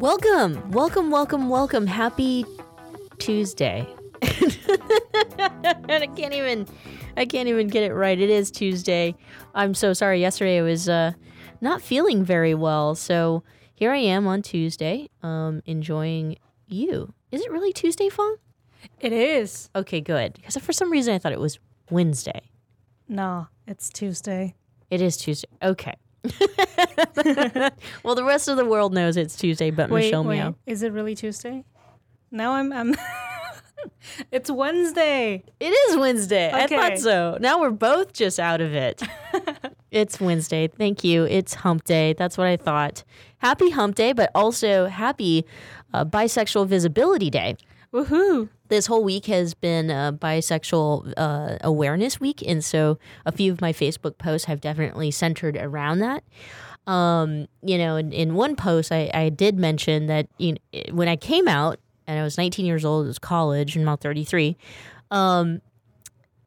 [0.00, 1.86] Welcome, welcome, welcome, welcome.
[1.86, 2.46] Happy
[3.18, 3.86] Tuesday.
[4.22, 6.66] and I can't even
[7.18, 8.18] I can't even get it right.
[8.18, 9.14] It is Tuesday.
[9.54, 10.18] I'm so sorry.
[10.18, 11.12] Yesterday I was uh,
[11.60, 13.42] not feeling very well, so
[13.74, 17.12] here I am on Tuesday, um, enjoying you.
[17.30, 18.38] Is it really Tuesday, Fong?
[19.00, 19.68] It is.
[19.76, 20.32] Okay, good.
[20.32, 21.58] Because for some reason I thought it was
[21.90, 22.40] Wednesday.
[23.06, 24.54] No, it's Tuesday.
[24.88, 25.50] It is Tuesday.
[25.62, 25.96] Okay.
[28.02, 30.38] well, the rest of the world knows it's Tuesday, but wait, Michelle wait.
[30.38, 30.54] Meow.
[30.66, 31.64] Is it really Tuesday?
[32.30, 32.72] Now I'm.
[32.72, 32.94] I'm
[34.30, 35.42] it's Wednesday.
[35.58, 36.50] It is Wednesday.
[36.52, 37.38] I thought so.
[37.40, 39.02] Now we're both just out of it.
[39.90, 40.68] it's Wednesday.
[40.68, 41.24] Thank you.
[41.24, 42.12] It's hump day.
[42.12, 43.02] That's what I thought.
[43.38, 45.46] Happy hump day, but also happy
[45.94, 47.56] uh, bisexual visibility day.
[47.92, 48.48] Woohoo!
[48.68, 53.60] This whole week has been uh, bisexual uh, awareness week, and so a few of
[53.60, 56.22] my Facebook posts have definitely centered around that.
[56.86, 61.08] Um, you know, in, in one post, I, I did mention that you know, when
[61.08, 63.96] I came out and I was 19 years old, it was college, and I'm now
[63.96, 64.56] 33.
[65.10, 65.60] Um,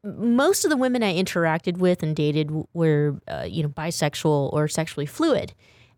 [0.04, 4.68] most of the women I interacted with and dated were, uh, you know, bisexual or
[4.68, 5.54] sexually fluid.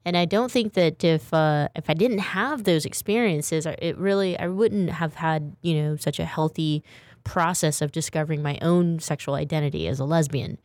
[0.06, 3.98] And I don't think that if uh, if I didn't have those experiences, I- it
[3.98, 6.84] really I wouldn't have had you know such a healthy
[7.24, 10.60] process of discovering my own sexual identity as a lesbian.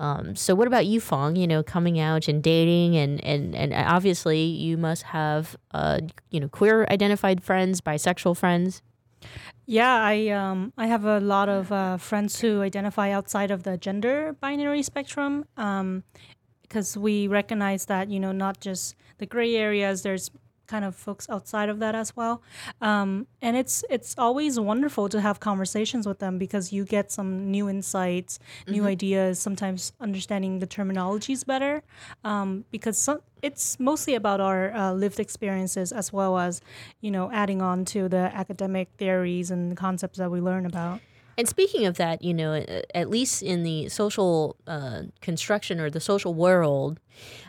[0.00, 1.36] Um, so what about you, Fong?
[1.36, 6.00] You know, coming out and dating, and and and obviously you must have uh,
[6.30, 8.82] you know queer identified friends, bisexual friends.
[9.66, 13.76] Yeah, I um I have a lot of uh, friends who identify outside of the
[13.78, 15.44] gender binary spectrum.
[15.56, 16.02] Um,
[16.72, 20.02] because we recognize that you know not just the gray areas.
[20.02, 20.30] There's
[20.66, 22.40] kind of folks outside of that as well.
[22.80, 27.50] Um, and it's it's always wonderful to have conversations with them because you get some
[27.50, 29.38] new insights, new ideas.
[29.38, 31.82] Sometimes understanding the terminologies better,
[32.24, 36.62] um, because some, it's mostly about our uh, lived experiences as well as
[37.02, 41.00] you know adding on to the academic theories and concepts that we learn about.
[41.38, 46.00] And speaking of that, you know, at least in the social uh, construction or the
[46.00, 47.00] social world,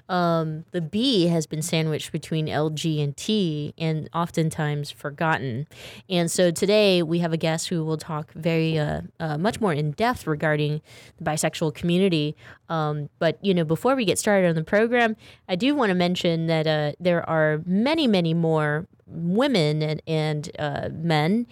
[0.10, 5.68] um, the B has been sandwiched between L, G, and T and oftentimes forgotten.
[6.10, 9.74] And so today we have a guest who will talk very uh, uh, much more
[9.74, 10.82] in depth regarding
[11.18, 12.36] the bisexual community.
[12.70, 15.16] Um, but, you know, before we get started on the program,
[15.48, 20.52] I do want to mention that uh, there are many, many more women and, and
[20.60, 21.48] uh, men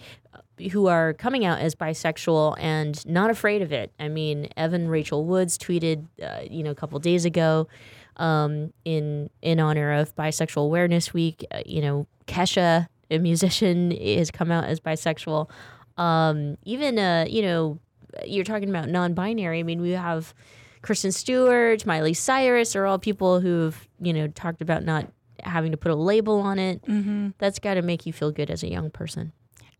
[0.70, 3.92] who are coming out as bisexual and not afraid of it.
[3.98, 7.68] I mean, Evan Rachel Woods tweeted, uh, you know, a couple days ago,
[8.16, 11.46] um, in in honor of Bisexual Awareness Week.
[11.50, 15.48] Uh, you know, Kesha, a musician, has come out as bisexual.
[15.96, 17.78] Um, even, uh, you know,
[18.24, 19.60] you're talking about non-binary.
[19.60, 20.34] I mean, we have
[20.82, 25.10] Kristen Stewart, Miley Cyrus, are all people who've you know talked about not
[25.42, 26.84] having to put a label on it.
[26.84, 27.30] Mm-hmm.
[27.38, 29.32] That's got to make you feel good as a young person.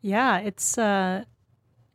[0.02, 1.24] Yeah, it's uh,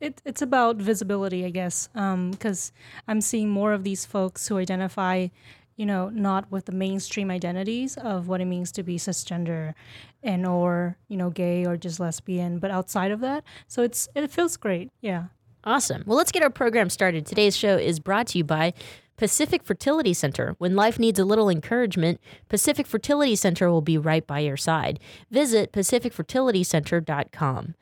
[0.00, 2.72] it, it's about visibility, I guess, because
[3.06, 5.28] I'm seeing more of these folks who identify,
[5.76, 9.74] you know, not with the mainstream identities of what it means to be cisgender,
[10.22, 13.44] and or you know, gay or just lesbian, but outside of that.
[13.66, 14.90] So it's it feels great.
[15.00, 15.24] Yeah.
[15.64, 16.04] Awesome.
[16.06, 17.26] Well, let's get our program started.
[17.26, 18.72] Today's show is brought to you by
[19.18, 20.54] Pacific Fertility Center.
[20.58, 25.00] When life needs a little encouragement, Pacific Fertility Center will be right by your side.
[25.30, 27.74] Visit pacificfertilitycenter.com.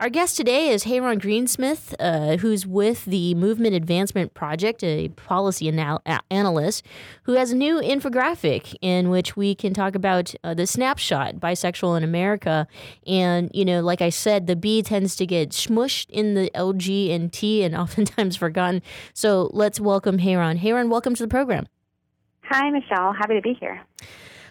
[0.00, 5.68] Our guest today is Hayron Greenesmith, uh, who's with the Movement Advancement Project, a policy
[5.68, 6.02] anal-
[6.32, 6.84] analyst,
[7.22, 11.96] who has a new infographic in which we can talk about uh, the snapshot bisexual
[11.96, 12.66] in America.
[13.06, 17.14] And, you know, like I said, the B tends to get smushed in the LG
[17.14, 18.82] and T and oftentimes forgotten.
[19.12, 20.58] So let's welcome Hayron.
[20.58, 21.68] Hayron, welcome to the program.
[22.50, 23.12] Hi, Michelle.
[23.12, 23.80] Happy to be here.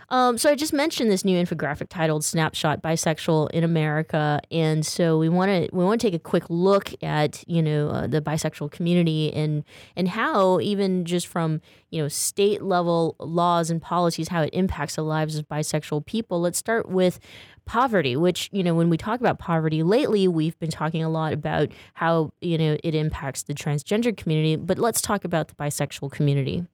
[0.09, 5.17] Um, so I just mentioned this new infographic titled "Snapshot: Bisexual in America," and so
[5.17, 8.21] we want to we want to take a quick look at you know uh, the
[8.21, 9.63] bisexual community and
[9.95, 14.95] and how even just from you know state level laws and policies how it impacts
[14.95, 16.41] the lives of bisexual people.
[16.41, 17.19] Let's start with
[17.65, 21.33] poverty, which you know when we talk about poverty lately, we've been talking a lot
[21.33, 26.11] about how you know it impacts the transgender community, but let's talk about the bisexual
[26.11, 26.65] community.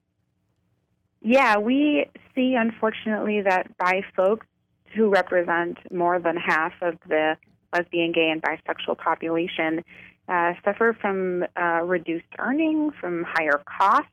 [1.22, 2.06] Yeah, we
[2.36, 4.48] see unfortunately that bi folks
[4.96, 7.36] who represent more than half of the
[7.74, 9.84] lesbian, gay, and bisexual population
[10.28, 14.10] uh, suffer from uh, reduced earning, from higher costs,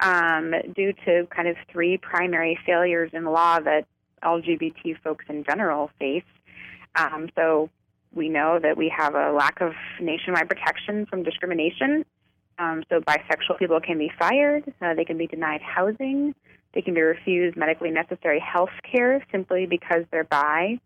[0.00, 3.86] um, due to kind of three primary failures in law that
[4.22, 6.24] LGBT folks in general face.
[6.96, 7.70] Um, so
[8.14, 12.04] we know that we have a lack of nationwide protection from discrimination.
[12.58, 16.34] Um, so bisexual people can be fired, uh, they can be denied housing,
[16.72, 20.78] they can be refused medically necessary health care simply because they're bi.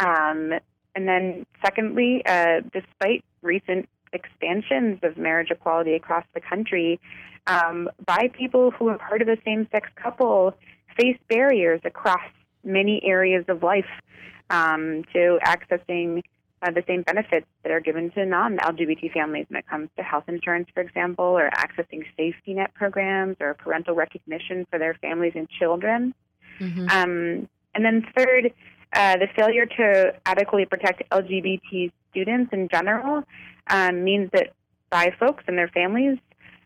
[0.00, 0.52] Um,
[0.94, 6.98] and then, secondly, uh, despite recent expansions of marriage equality across the country,
[7.46, 10.54] um, bi people who are part of a same sex couple
[10.98, 12.28] face barriers across
[12.64, 13.84] many areas of life
[14.50, 16.22] um, to accessing
[16.62, 20.02] uh, the same benefits that are given to non LGBT families when it comes to
[20.02, 25.32] health insurance, for example, or accessing safety net programs or parental recognition for their families
[25.34, 26.14] and children.
[26.60, 26.88] Mm-hmm.
[26.88, 28.52] Um, and then, third,
[28.94, 33.22] uh, the failure to adequately protect LGBT students in general
[33.68, 34.54] um, means that
[34.90, 36.18] bi folks and their families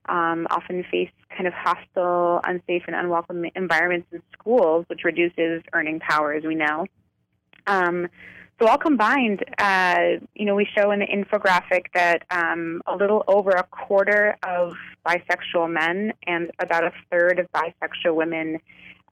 [0.09, 6.01] um, often face kind of hostile, unsafe, and unwelcome environments in schools, which reduces earning
[6.01, 6.87] power, as we know.
[7.67, 8.09] Um,
[8.61, 13.25] so all combined, uh, you know, we show in the infographic that um, a little
[13.27, 14.75] over a quarter of
[15.07, 18.59] bisexual men and about a third of bisexual women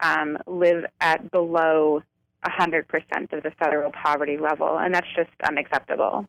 [0.00, 2.02] um, live at below
[2.44, 2.84] 100%
[3.32, 6.26] of the federal poverty level, and that's just unacceptable.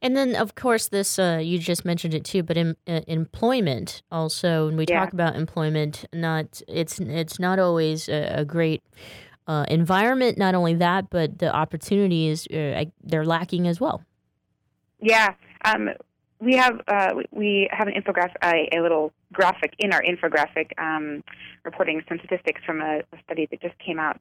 [0.00, 4.02] And then, of course, this uh, you just mentioned it too, but in, uh, employment
[4.10, 4.66] also.
[4.66, 4.98] When we yeah.
[4.98, 8.82] talk about employment, not it's it's not always a, a great
[9.46, 10.38] uh, environment.
[10.38, 14.02] Not only that, but the opportunities uh, they're lacking as well.
[15.00, 15.34] Yeah,
[15.64, 15.90] um,
[16.42, 21.22] we have uh, we have an infographic, a, a, little graphic in our infographic, um,
[21.64, 24.20] reporting some statistics from a, a, study that just came out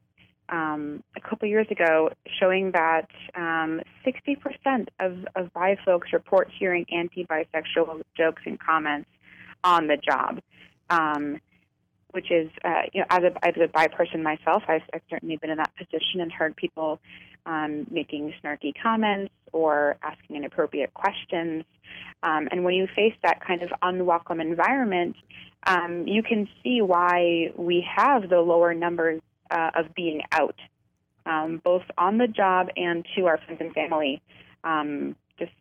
[0.50, 2.09] um, a couple years ago,
[2.39, 9.09] showing that um, 60% of of bi folks report hearing anti-bisexual jokes and comments
[9.63, 10.39] on the job.
[10.89, 11.39] Um,
[12.12, 15.38] which is, uh, you know, as a, as a bi person myself, I've, I've certainly
[15.38, 17.00] been in that position and heard people
[17.46, 21.63] um, making snarky comments or asking inappropriate questions.
[22.24, 25.16] Um, and when you face that kind of unwelcome environment,
[25.66, 30.56] um, you can see why we have the lower numbers uh, of being out,
[31.25, 34.22] um, both on the job and to our friends and family.
[34.63, 35.52] Um, just,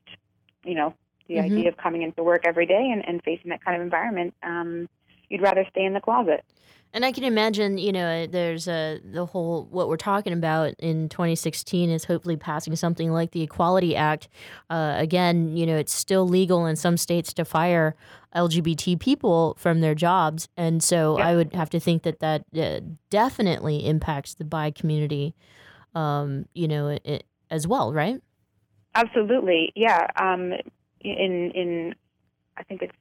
[0.65, 0.95] you know,
[1.29, 1.45] the mm-hmm.
[1.45, 4.89] idea of coming into work every day and, and facing that kind of environment um,
[5.31, 6.45] you'd rather stay in the closet.
[6.93, 11.09] And I can imagine, you know, there's a the whole what we're talking about in
[11.09, 14.29] 2016 is hopefully passing something like the Equality Act.
[14.69, 17.95] Uh, again, you know, it's still legal in some states to fire
[18.35, 22.81] LGBT people from their jobs, and so I would have to think that that uh,
[23.09, 25.37] definitely impacts the bi community,
[25.95, 28.21] um, you know, it, as well, right?
[28.97, 30.09] Absolutely, yeah.
[30.17, 30.55] Um,
[31.03, 31.95] in in
[32.57, 32.93] I think it's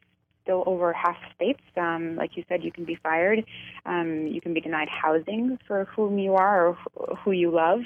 [0.44, 1.62] still over half states.
[1.78, 3.46] Um, like you said, you can be fired.
[3.86, 7.82] Um, you can be denied housing for whom you are or who you love.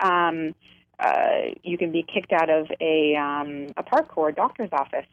[0.00, 0.54] Um,
[0.98, 5.06] uh, you can be kicked out of a, um, a park or a doctor's office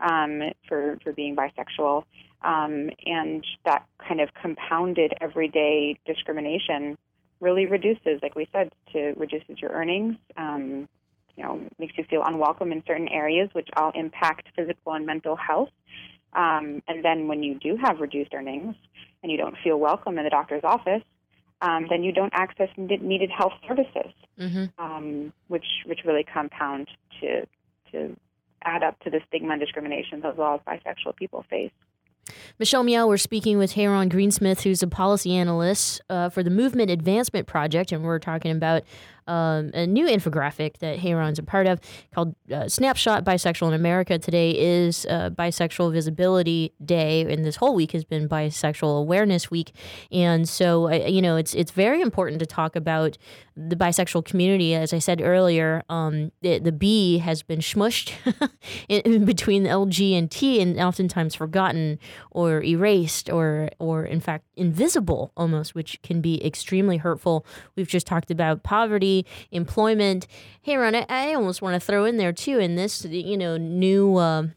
[0.00, 2.04] um, for, for being bisexual.
[2.42, 6.96] Um, and that kind of compounded everyday discrimination
[7.40, 10.16] really reduces, like we said, to reduces your earnings.
[10.36, 10.88] Um,
[11.36, 15.36] you know, makes you feel unwelcome in certain areas, which all impact physical and mental
[15.36, 15.70] health.
[16.34, 18.74] Um, and then when you do have reduced earnings
[19.22, 21.02] and you don't feel welcome in the doctor's office,
[21.60, 24.66] um, then you don't access needed health services, mm-hmm.
[24.78, 26.88] um, which which really compound
[27.20, 27.46] to
[27.90, 28.16] to
[28.64, 31.72] add up to the stigma and discrimination that all bisexual people face.
[32.58, 36.90] Michelle Meow, we're speaking with Hayron Greenesmith, who's a policy analyst uh, for the Movement
[36.90, 38.82] Advancement Project, and we're talking about
[39.28, 41.80] um, a new infographic that Hayron's a part of
[42.14, 44.18] called uh, Snapshot Bisexual in America.
[44.18, 49.72] Today is uh, Bisexual Visibility Day, and this whole week has been Bisexual Awareness Week.
[50.10, 53.18] And so, uh, you know, it's it's very important to talk about
[53.58, 54.74] the bisexual community.
[54.74, 58.12] As I said earlier, um, the, the B has been smushed
[58.88, 61.98] in, in between L, G, and T, and oftentimes forgotten
[62.30, 67.44] or erased, or or in fact invisible almost, which can be extremely hurtful.
[67.76, 69.17] We've just talked about poverty,
[69.50, 70.26] employment.
[70.60, 73.56] Hey, Ron, I, I almost want to throw in there too in this, you know,
[73.56, 74.16] new.
[74.16, 74.48] Uh,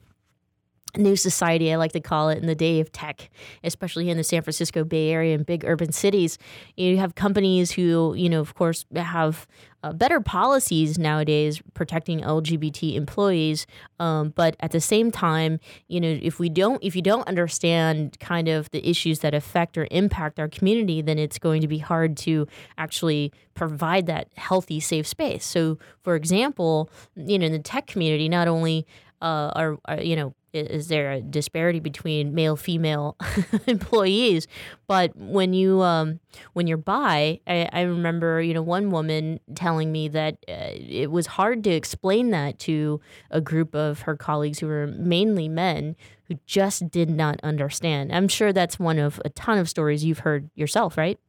[0.98, 3.30] new society, I like to call it, in the day of tech,
[3.64, 6.38] especially in the San Francisco Bay Area and big urban cities.
[6.76, 9.48] You have companies who, you know, of course, have
[9.84, 13.66] uh, better policies nowadays protecting LGBT employees,
[14.00, 18.20] um, but at the same time, you know, if we don't, if you don't understand
[18.20, 21.80] kind of the issues that affect or impact our community, then it's going to be
[21.80, 25.46] hard to actually provide that healthy, safe space.
[25.46, 28.86] So, for example, you know, in the tech community, not only
[29.22, 33.17] uh, are, are you know is there a disparity between male female
[33.67, 34.48] employees?
[34.88, 36.20] But when you um,
[36.53, 41.12] when you're bi I, I, remember you know one woman telling me that uh, it
[41.12, 45.96] was hard to explain that to a group of her colleagues who were mainly men
[46.25, 48.13] who just did not understand.
[48.13, 51.20] I'm sure that's one of a ton of stories you've heard yourself right?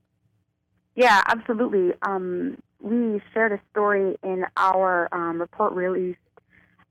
[0.94, 1.92] Yeah absolutely.
[2.02, 6.16] Um, we shared a story in our um, report release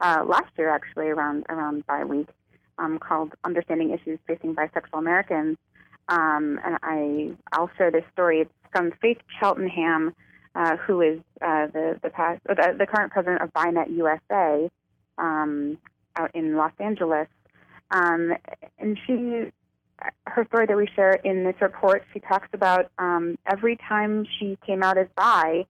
[0.02, 2.28] uh, last year, actually, around around Bi Week,
[2.78, 5.58] um, called "Understanding Issues Facing Bisexual Americans."
[6.10, 8.42] Um, and I I'll share this story.
[8.42, 10.14] It's from Faith Cheltenham,
[10.56, 14.70] uh, who is uh, the the, past, the, the current president of BiNet USA
[15.18, 15.78] um,
[16.16, 17.28] out in Los Angeles,
[17.92, 18.34] um,
[18.80, 19.52] and she
[20.26, 22.04] her story that we share in this report.
[22.14, 25.66] She talks about um, every time she came out as bi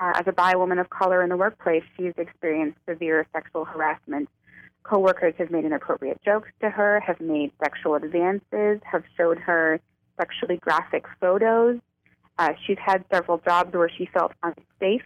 [0.00, 4.28] uh, as a bi woman of color in the workplace, she's experienced severe sexual harassment.
[4.84, 9.80] Coworkers have made inappropriate jokes to her, have made sexual advances, have showed her
[10.18, 11.78] sexually graphic photos.
[12.38, 15.02] Uh, she's had several jobs where she felt unsafe.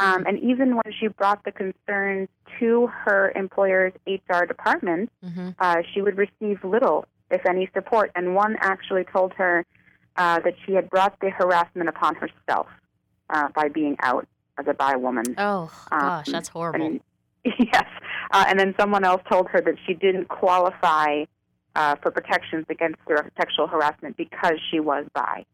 [0.00, 2.28] Um, and even when she brought the concerns
[2.60, 5.50] to her employer's HR department, mm-hmm.
[5.58, 8.10] uh, she would receive little, if any, support.
[8.14, 9.66] And one actually told her
[10.16, 12.68] uh, that she had brought the harassment upon herself
[13.30, 14.26] uh, by being out
[14.58, 15.34] as a bi woman.
[15.38, 16.84] Oh gosh, um, that's horrible.
[16.84, 17.00] And,
[17.44, 17.86] yes,
[18.30, 21.24] uh, and then someone else told her that she didn't qualify
[21.74, 22.98] uh, for protections against
[23.36, 25.44] sexual harassment because she was bi.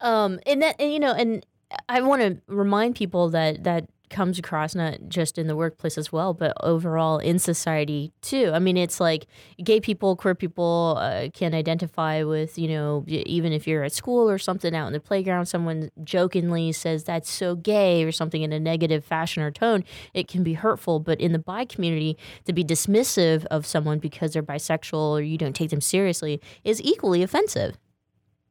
[0.00, 1.46] Um, and that, and, you know, and
[1.88, 6.12] I want to remind people that that comes across not just in the workplace as
[6.12, 8.52] well, but overall in society too.
[8.54, 9.26] I mean, it's like
[9.64, 14.30] gay people, queer people uh, can identify with, you know, even if you're at school
[14.30, 18.52] or something out in the playground, someone jokingly says that's so gay or something in
[18.52, 19.82] a negative fashion or tone,
[20.14, 21.00] it can be hurtful.
[21.00, 25.38] But in the bi community, to be dismissive of someone because they're bisexual or you
[25.38, 27.78] don't take them seriously is equally offensive.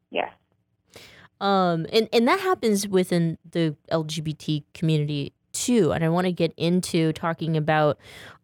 [0.09, 0.31] Yes.
[1.39, 5.91] Um, and, and that happens within the LGBT community too.
[5.91, 7.97] And I want to get into talking about,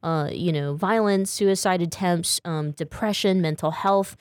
[0.03, 4.15] uh, you know, violence, suicide attempts, um, depression, mental health.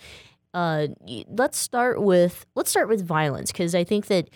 [0.55, 0.89] Uh,
[1.29, 4.31] let's start with let's start with violence because I think that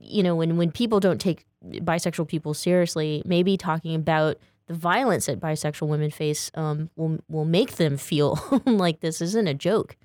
[0.00, 4.36] you know when when people don't take bisexual people seriously, maybe talking about
[4.66, 9.46] the violence that bisexual women face um, will will make them feel like this isn't
[9.46, 9.96] a joke.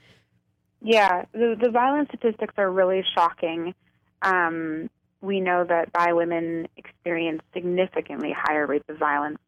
[0.82, 3.74] Yeah, the the violence statistics are really shocking.
[4.22, 4.90] Um,
[5.22, 9.40] we know that bi women experience significantly higher rates of violence,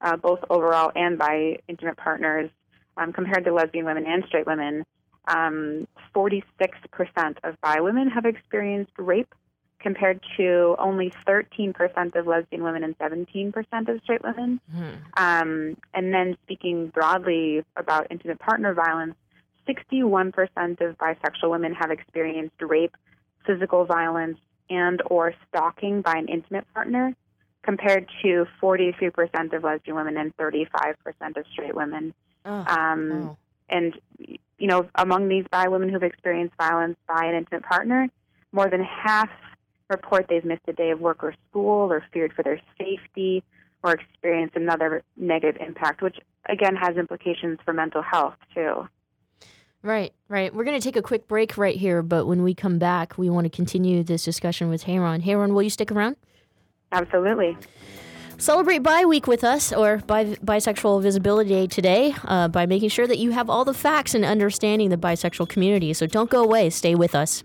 [0.00, 2.50] uh, both overall and by intimate partners,
[2.96, 4.84] um, compared to lesbian women and straight women.
[5.28, 6.42] Um, 46%
[7.42, 9.34] of bi women have experienced rape,
[9.80, 13.54] compared to only 13% of lesbian women and 17%
[13.88, 14.60] of straight women.
[14.74, 14.94] Mm-hmm.
[15.16, 19.14] Um, and then speaking broadly about intimate partner violence,
[19.68, 20.32] 61%
[20.80, 22.96] of bisexual women have experienced rape,
[23.46, 24.38] physical violence,
[24.70, 27.14] and or stalking by an intimate partner
[27.62, 30.94] compared to 43% of lesbian women and 35%
[31.36, 32.14] of straight women.
[32.44, 33.36] Oh, um, oh.
[33.68, 38.08] And, you know, among these bi women who've experienced violence by an intimate partner,
[38.52, 39.28] more than half
[39.90, 43.42] report they've missed a day of work or school or feared for their safety
[43.82, 46.16] or experienced another negative impact, which
[46.48, 48.88] again has implications for mental health too.
[49.86, 50.52] Right, right.
[50.52, 53.30] We're going to take a quick break right here, but when we come back, we
[53.30, 55.22] want to continue this discussion with Hayron.
[55.22, 56.16] Hayron, will you stick around?
[56.90, 57.56] Absolutely.
[58.36, 63.06] Celebrate Bi Week with us, or Bi- Bisexual Visibility Day today, uh, by making sure
[63.06, 65.92] that you have all the facts and understanding the bisexual community.
[65.92, 66.68] So don't go away.
[66.70, 67.44] Stay with us.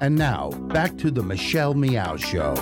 [0.00, 2.54] And now, back to the Michelle Meow Show.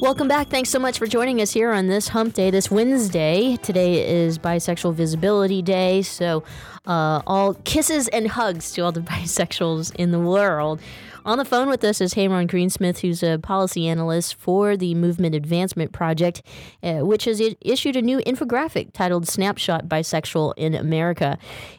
[0.00, 0.48] Welcome back.
[0.48, 3.56] Thanks so much for joining us here on this hump day, this Wednesday.
[3.56, 6.42] Today is Bisexual Visibility Day, so
[6.86, 10.80] uh, all kisses and hugs to all the bisexuals in the world.
[11.24, 15.34] On the phone with us is Hayron Greenesmith, who's a policy analyst for the Movement
[15.34, 16.42] Advancement Project,
[16.82, 21.38] uh, which has issued a new infographic titled Snapshot Bisexual in America.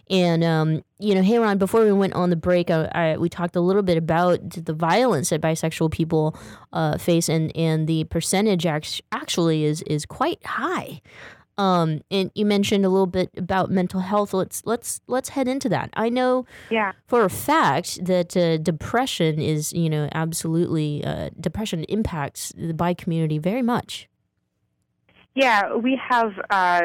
[0.10, 3.56] And, um, you know, Hayron, before we went on the break, I, I, we talked
[3.56, 6.38] a little bit about the violence that bisexual people
[6.72, 11.02] uh, face, and, and the percentage act- actually is, is quite high.
[11.58, 14.34] Um, and you mentioned a little bit about mental health.
[14.34, 15.90] Let's let's let's head into that.
[15.94, 16.94] I know yeah.
[17.08, 22.94] for a fact that uh, depression is you know absolutely uh, depression impacts the bi
[22.94, 24.08] community very much.
[25.34, 26.82] Yeah, we have uh,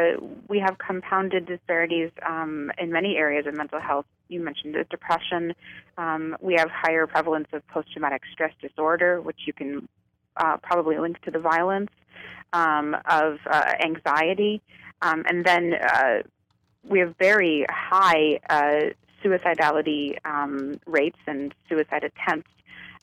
[0.48, 4.06] we have compounded disparities um, in many areas of mental health.
[4.28, 5.54] You mentioned the depression.
[5.98, 9.88] Um, we have higher prevalence of post traumatic stress disorder, which you can
[10.36, 11.90] uh, probably link to the violence
[12.52, 14.60] um, of uh, anxiety,
[15.02, 16.18] um, and then uh,
[16.88, 18.90] we have very high uh,
[19.24, 22.50] suicidality um, rates and suicide attempts.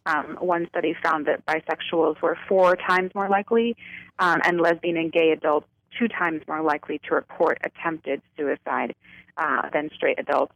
[0.06, 3.75] Um, one study found that bisexuals were four times more likely,
[4.19, 8.95] um, and lesbian and gay adults two times more likely to report attempted suicide
[9.38, 10.53] uh, than straight adults.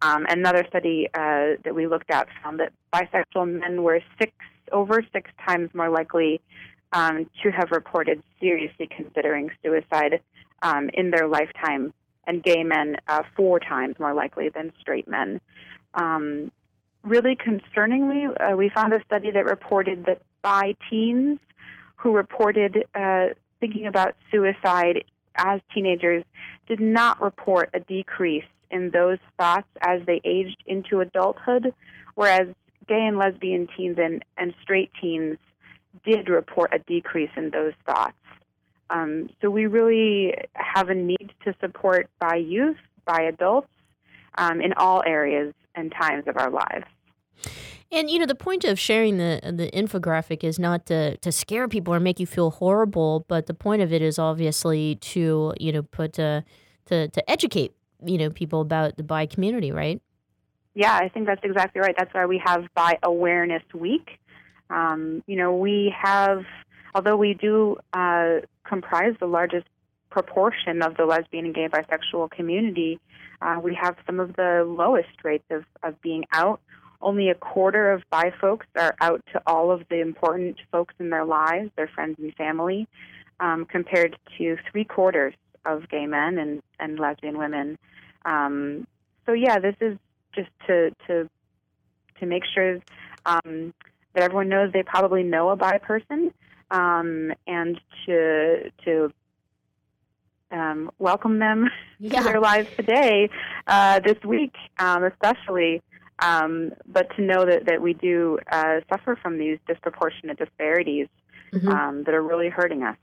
[0.00, 4.32] Um, another study uh, that we looked at found that bisexual men were six
[4.70, 6.40] over six times more likely
[6.92, 10.20] um, to have reported seriously considering suicide
[10.62, 11.92] um, in their lifetime,
[12.26, 15.40] and gay men uh, four times more likely than straight men.
[15.94, 16.50] Um,
[17.02, 21.38] really concerningly, uh, we found a study that reported that by teens
[21.96, 23.28] who reported uh,
[23.60, 25.04] thinking about suicide
[25.36, 26.24] as teenagers
[26.66, 31.72] did not report a decrease in those thoughts as they aged into adulthood,
[32.14, 32.48] whereas
[32.86, 35.38] gay and lesbian teens and, and straight teens
[36.04, 38.14] did report a decrease in those thoughts.
[38.90, 43.68] Um, so we really have a need to support bi youth, bi adults
[44.36, 46.86] um, in all areas and times of our lives.
[47.90, 51.68] And you know the point of sharing the the infographic is not to to scare
[51.68, 55.72] people or make you feel horrible, but the point of it is obviously to you
[55.72, 56.42] know put uh,
[56.86, 57.72] to to educate
[58.04, 60.02] you know people about the bi community, right?
[60.74, 61.94] Yeah, I think that's exactly right.
[61.98, 64.20] That's why we have Bi Awareness Week.
[64.70, 66.44] Um, you know, we have,
[66.94, 69.66] although we do uh, comprise the largest
[70.10, 72.98] proportion of the lesbian and gay bisexual community,
[73.40, 76.60] uh, we have some of the lowest rates of, of being out.
[77.00, 81.10] Only a quarter of bi folks are out to all of the important folks in
[81.10, 82.88] their lives, their friends and family,
[83.38, 87.78] um, compared to three quarters of gay men and, and lesbian women.
[88.24, 88.86] Um,
[89.26, 89.96] so yeah, this is
[90.34, 91.28] just to to
[92.18, 92.80] to make sure
[93.26, 93.72] um,
[94.18, 96.32] that everyone knows they probably know a bi person,
[96.72, 99.12] um, and to to
[100.50, 101.68] um, welcome them
[102.00, 102.18] yeah.
[102.18, 103.28] to their lives today,
[103.68, 105.82] uh, this week, um, especially.
[106.20, 111.06] Um, but to know that, that we do uh, suffer from these disproportionate disparities
[111.52, 111.68] Mhm.
[111.68, 112.96] um, that are really hurting us.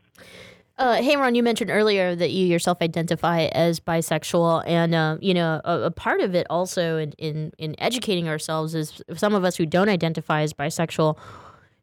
[0.77, 5.33] Uh, hey, Ron, you mentioned earlier that you yourself identify as bisexual, and uh, you
[5.33, 9.45] know a, a, part of it also in, in in educating ourselves is some of
[9.45, 11.17] us who don't identify as bisexual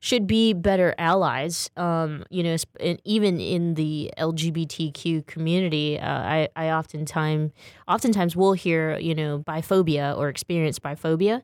[0.00, 1.70] should be better allies.
[1.78, 2.56] Um, you know,
[3.04, 7.52] even in the LGBTQ community, uh, I I oftentimes
[7.88, 11.40] oftentimes will hear you know biphobia or experience biphobia.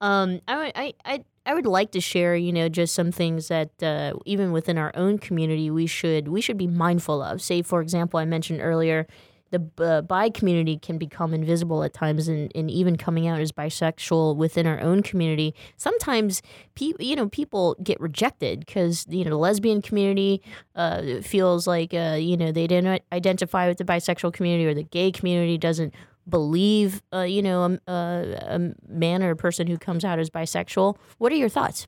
[0.00, 3.82] Um, I, I I I would like to share, you know, just some things that
[3.82, 7.40] uh, even within our own community we should we should be mindful of.
[7.40, 9.06] Say, for example, I mentioned earlier
[9.50, 13.52] the uh, bi community can become invisible at times, and, and even coming out as
[13.52, 15.54] bisexual within our own community.
[15.76, 16.42] Sometimes,
[16.74, 20.42] pe- you know, people get rejected because you know the lesbian community
[20.74, 24.82] uh, feels like uh, you know they didn't identify with the bisexual community, or the
[24.82, 25.94] gay community doesn't
[26.28, 30.30] believe, uh, you know, a, a, a, man or a person who comes out as
[30.30, 30.96] bisexual.
[31.18, 31.86] What are your thoughts?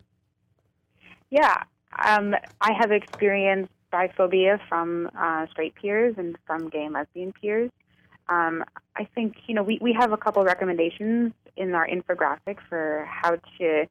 [1.30, 1.62] Yeah,
[2.04, 7.70] um, I have experienced biphobia from uh, straight peers and from gay and lesbian peers.
[8.28, 8.64] Um,
[8.96, 13.36] I think, you know, we, we have a couple recommendations in our infographic for how
[13.58, 13.86] to,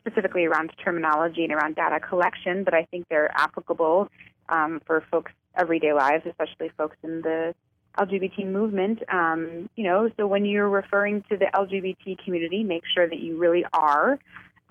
[0.00, 4.08] specifically around terminology and around data collection, but I think they're applicable
[4.50, 7.54] um, for folks' everyday lives, especially folks in the
[7.98, 9.02] LGBT movement.
[9.12, 13.36] Um, you know, so when you're referring to the LGBT community, make sure that you
[13.36, 14.18] really are,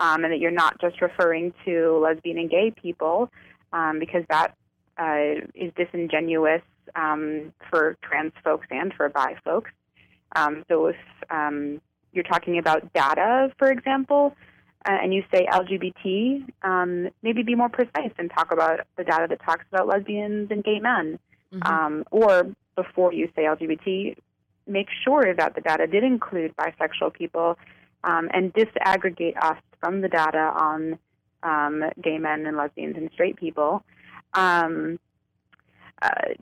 [0.00, 3.30] um, and that you're not just referring to lesbian and gay people,
[3.72, 4.54] um, because that
[4.98, 6.62] uh, is disingenuous
[6.96, 9.70] um, for trans folks and for bi folks.
[10.36, 10.96] Um, so if
[11.30, 11.80] um,
[12.12, 14.36] you're talking about data, for example,
[14.88, 19.42] uh, and you say LGBT, maybe be more precise and talk about the data that
[19.44, 21.18] talks about lesbians and gay men.
[21.52, 22.02] Mm-hmm.
[22.12, 24.16] or before you say LGBT,
[24.66, 27.58] make sure that the data did include bisexual people
[28.04, 30.98] um, and disaggregate us from the data on
[31.42, 33.82] um, gay men and lesbians and straight people.
[34.34, 34.98] Um,
[36.02, 36.34] uh,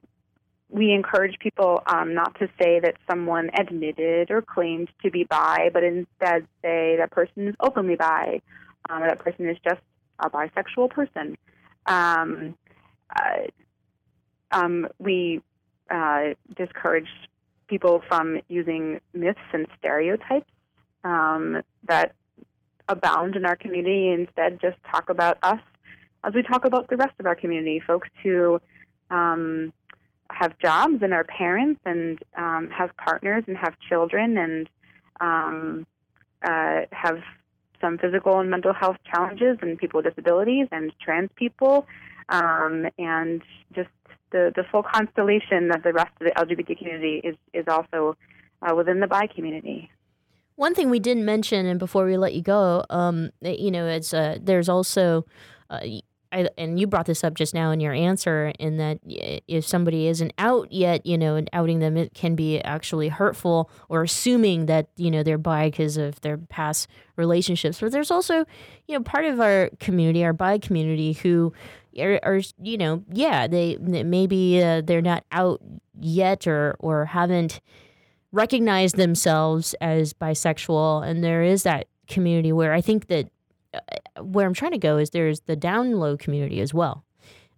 [0.70, 5.70] we encourage people um, not to say that someone admitted or claimed to be bi,
[5.72, 8.40] but instead say that person is openly bi,
[8.90, 9.80] um, or that person is just
[10.18, 11.38] a bisexual person.
[11.86, 12.54] Um,
[13.16, 13.46] uh,
[14.50, 15.40] um, we
[15.90, 17.08] uh, discourage
[17.68, 20.50] people from using myths and stereotypes
[21.04, 22.12] um, that
[22.88, 24.10] abound in our community.
[24.10, 25.60] Instead, just talk about us
[26.24, 28.60] as we talk about the rest of our community, folks who
[29.10, 29.72] um,
[30.30, 34.68] have jobs and are parents and um, have partners and have children and
[35.20, 35.86] um,
[36.42, 37.20] uh, have
[37.80, 41.86] some physical and mental health challenges and people with disabilities and trans people
[42.28, 43.42] um, and
[43.74, 43.88] just
[44.30, 48.16] the, the full constellation of the rest of the LGBT community is, is also
[48.62, 49.90] uh, within the bi community.
[50.56, 54.12] One thing we didn't mention, and before we let you go, um, you know, it's
[54.12, 55.24] uh, there's also,
[55.70, 55.78] uh,
[56.32, 60.08] I, and you brought this up just now in your answer, in that if somebody
[60.08, 64.66] isn't out yet, you know, and outing them, it can be actually hurtful, or assuming
[64.66, 67.78] that you know they're bi because of their past relationships.
[67.80, 68.44] But there's also,
[68.88, 71.52] you know, part of our community, our bi community, who
[71.96, 75.60] or, or you know, yeah, they maybe uh, they're not out
[75.98, 77.60] yet or or haven't
[78.32, 83.28] recognized themselves as bisexual, and there is that community where I think that
[83.74, 87.04] uh, where I'm trying to go is there's the down low community as well.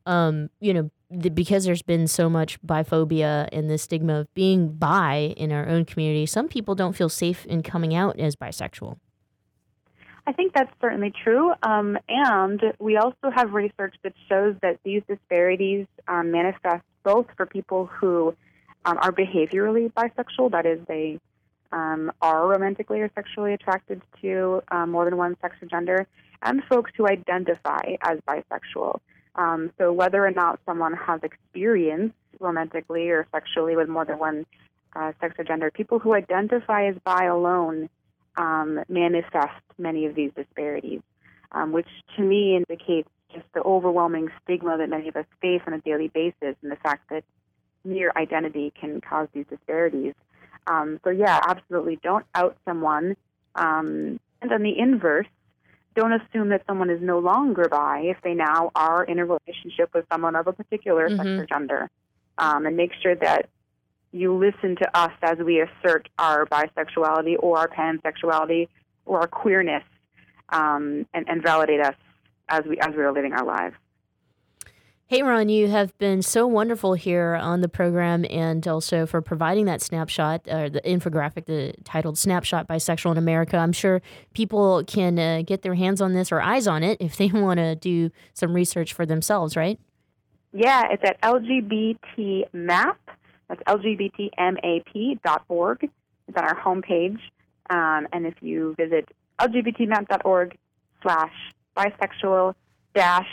[0.06, 5.34] Um, you know, because there's been so much biphobia and the stigma of being bi
[5.36, 8.98] in our own community, some people don't feel safe in coming out as bisexual.
[10.26, 11.52] I think that's certainly true.
[11.62, 17.46] Um, and we also have research that shows that these disparities um, manifest both for
[17.46, 18.34] people who
[18.84, 21.18] um, are behaviorally bisexual, that is, they
[21.72, 26.06] um, are romantically or sexually attracted to uh, more than one sex or gender,
[26.42, 29.00] and folks who identify as bisexual.
[29.36, 34.46] Um, so, whether or not someone has experience romantically or sexually with more than one
[34.96, 37.88] uh, sex or gender, people who identify as bi alone
[38.36, 41.00] um, manifest many of these disparities,
[41.52, 45.72] um, which to me indicates just the overwhelming stigma that many of us face on
[45.72, 47.24] a daily basis and the fact that
[47.84, 50.14] mere identity can cause these disparities.
[50.66, 53.16] Um, so, yeah, absolutely don't out someone.
[53.54, 55.26] Um, and on the inverse,
[55.94, 59.90] don't assume that someone is no longer bi if they now are in a relationship
[59.94, 61.16] with someone of a particular mm-hmm.
[61.16, 61.90] sex or gender.
[62.38, 63.48] Um, and make sure that
[64.12, 68.68] you listen to us as we assert our bisexuality or our pansexuality
[69.04, 69.84] or our queerness
[70.50, 71.94] um, and, and validate us
[72.48, 73.76] as we as we are living our lives.
[75.06, 79.64] Hey, Ron, you have been so wonderful here on the program and also for providing
[79.64, 83.56] that snapshot, or the infographic the, titled Snapshot Bisexual in America.
[83.56, 84.02] I'm sure
[84.34, 87.58] people can uh, get their hands on this or eyes on it if they want
[87.58, 89.80] to do some research for themselves, right?
[90.52, 92.94] Yeah, it's at LGBTMAP.
[93.50, 95.82] That's LGBTMAP.org.
[95.82, 95.92] It's
[96.36, 97.18] on our homepage.
[97.68, 99.08] Um, and if you visit
[99.40, 100.56] LGBTMAP.org
[101.02, 101.32] slash
[101.76, 102.54] bisexual
[102.94, 103.26] dash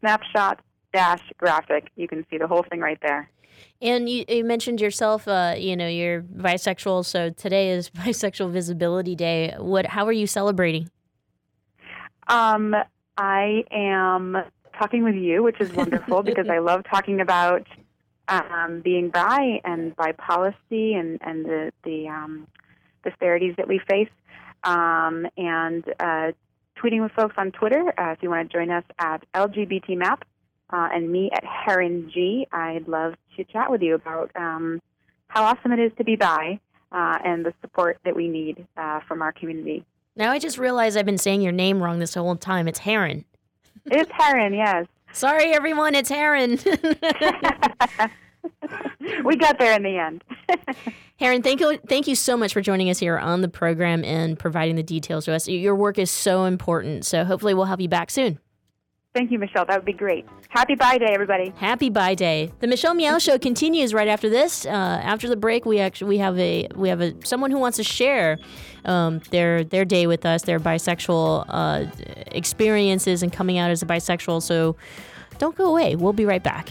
[0.00, 0.58] snapshot
[0.92, 3.30] dash graphic, you can see the whole thing right there.
[3.80, 7.04] And you, you mentioned yourself, uh, you know, you're bisexual.
[7.04, 9.54] So today is Bisexual Visibility Day.
[9.56, 9.86] What?
[9.86, 10.90] How are you celebrating?
[12.26, 12.74] Um,
[13.16, 14.36] I am
[14.76, 17.68] talking with you, which is wonderful because I love talking about
[18.30, 22.46] um, being bi and bi policy and and the the um,
[23.04, 24.10] disparities that we face,
[24.64, 26.32] um, and uh,
[26.82, 27.92] tweeting with folks on Twitter.
[27.98, 30.22] Uh, if you want to join us at LGBTMap
[30.70, 34.80] uh, and me at Heron G, I'd love to chat with you about um,
[35.28, 36.60] how awesome it is to be bi
[36.92, 39.84] uh, and the support that we need uh, from our community.
[40.16, 42.68] Now I just realized I've been saying your name wrong this whole time.
[42.68, 43.24] It's Heron.
[43.86, 44.86] It's Heron, yes.
[45.12, 45.94] Sorry, everyone.
[45.94, 46.52] It's Heron.
[49.24, 50.24] we got there in the end.
[51.18, 54.38] Heron, thank you, thank you so much for joining us here on the program and
[54.38, 55.48] providing the details to us.
[55.48, 57.04] Your work is so important.
[57.04, 58.38] So hopefully we'll have you back soon.
[59.12, 59.64] Thank you, Michelle.
[59.64, 60.24] That would be great.
[60.50, 61.52] Happy Bi Day, everybody.
[61.56, 62.52] Happy Bi Day.
[62.60, 64.64] The Michelle Meow Show continues right after this.
[64.64, 67.76] Uh, after the break, we actually we have a we have a someone who wants
[67.78, 68.38] to share
[68.84, 71.86] um, their their day with us, their bisexual uh,
[72.28, 74.42] experiences and coming out as a bisexual.
[74.42, 74.76] So
[75.38, 75.96] don't go away.
[75.96, 76.70] We'll be right back.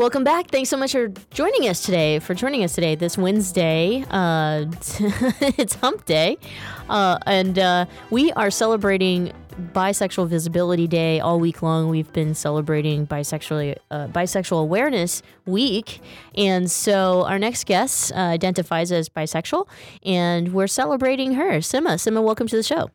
[0.00, 0.50] Welcome back.
[0.50, 2.20] Thanks so much for joining us today.
[2.20, 4.64] For joining us today, this Wednesday, uh,
[5.58, 6.38] it's Hump Day,
[6.88, 9.30] uh, and uh, we are celebrating
[9.74, 11.90] Bisexual Visibility Day all week long.
[11.90, 16.00] We've been celebrating bisexual uh, bisexual awareness week,
[16.34, 19.68] and so our next guest uh, identifies as bisexual,
[20.02, 21.96] and we're celebrating her, Sima.
[21.96, 22.90] Sima, welcome to the show.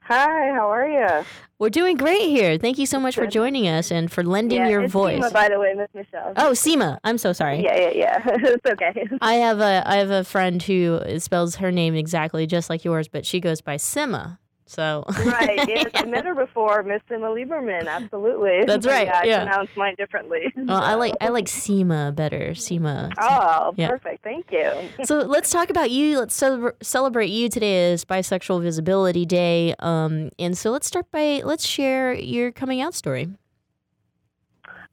[0.00, 1.24] Hi, how are you?
[1.58, 2.58] We're doing great here.
[2.58, 5.22] Thank you so much for joining us and for lending yeah, your voice.
[5.22, 6.34] Seema, by the way, Miss Michelle.
[6.36, 6.98] Oh, Seema.
[7.02, 7.62] I'm so sorry.
[7.62, 8.22] Yeah, yeah, yeah.
[8.26, 9.08] it's okay.
[9.22, 13.08] I have a I have a friend who spells her name exactly just like yours,
[13.08, 14.38] but she goes by Sima.
[14.68, 17.86] So right, yes, I met her before, Miss Emma Lieberman.
[17.86, 19.44] Absolutely, That's right, Yeah, I yeah.
[19.44, 20.52] pronounce mine differently.
[20.56, 22.50] well, I like I like Seema better.
[22.50, 23.12] Seema.
[23.20, 23.88] Oh, Yeah.
[23.90, 24.24] perfect.
[24.24, 24.72] Thank you.
[25.04, 26.18] so let's talk about you.
[26.18, 29.74] Let's celebra- celebrate you today as Bisexual Visibility Day.
[29.78, 33.28] Um, and so let's start by let's share your coming out story.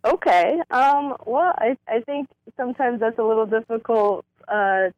[0.06, 0.60] Okay.
[0.70, 4.90] Um, well, I I think sometimes that's a little difficult uh,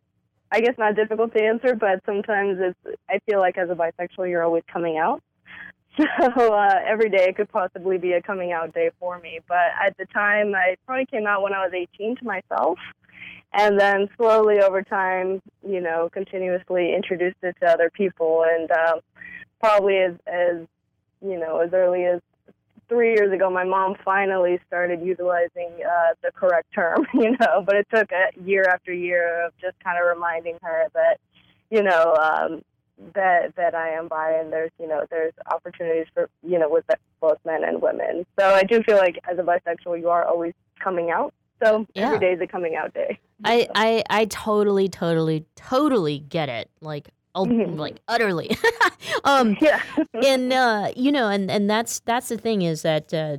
[0.52, 2.98] I guess not difficult to answer, but sometimes it's.
[3.10, 5.22] I feel like as a bisexual, you're always coming out.
[5.98, 9.40] So uh, every day it could possibly be a coming out day for me.
[9.48, 12.78] But at the time, I probably came out when I was 18 to myself,
[13.54, 19.00] and then slowly over time, you know, continuously introduced it to other people, and um,
[19.62, 20.68] probably as as
[21.22, 22.20] you know as early as
[22.88, 27.76] three years ago, my mom finally started utilizing uh, the correct term, you know, but
[27.76, 31.20] it took a year after year of just kind of reminding her that,
[31.70, 32.62] you know, um,
[33.14, 36.86] that that I am bi and there's you know there's opportunities for you know with
[37.20, 38.26] both men and women.
[38.40, 41.34] So I do feel like as a bisexual, you are always coming out.
[41.62, 42.08] So Yeah.
[42.08, 43.20] every day is a coming out day.
[43.44, 48.50] I, I I totally totally totally get it like oh, like utterly.
[49.24, 49.82] Um yeah.
[50.14, 53.38] and uh you know and and that's that's the thing is that uh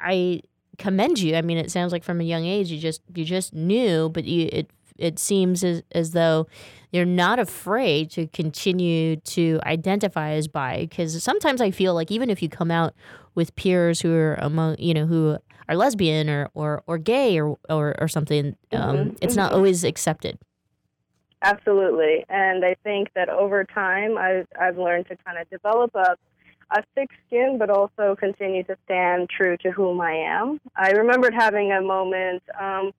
[0.00, 0.42] I
[0.78, 1.36] commend you.
[1.36, 4.24] I mean it sounds like from a young age you just you just knew but
[4.24, 6.46] you it it seems as, as though
[6.92, 12.30] you're not afraid to continue to identify as bi because sometimes I feel like even
[12.30, 12.94] if you come out
[13.34, 15.36] with peers who are among you know who
[15.68, 19.56] are lesbian or or, or gay or, or or something um, Mhm, it's not mhm.
[19.56, 20.38] always accepted
[21.46, 26.16] Absolutely, and I think that over time, I've I've learned to kind of develop a
[26.72, 30.60] a thick skin, but also continue to stand true to whom I am.
[30.74, 32.42] I remembered having a moment.
[32.60, 32.90] Um,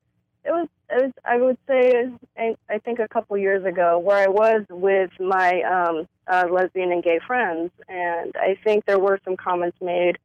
[0.46, 4.30] it was it was I would say I, think a couple years ago where I
[4.30, 9.36] was with my um, uh, lesbian and gay friends, and I think there were some
[9.36, 10.20] comments made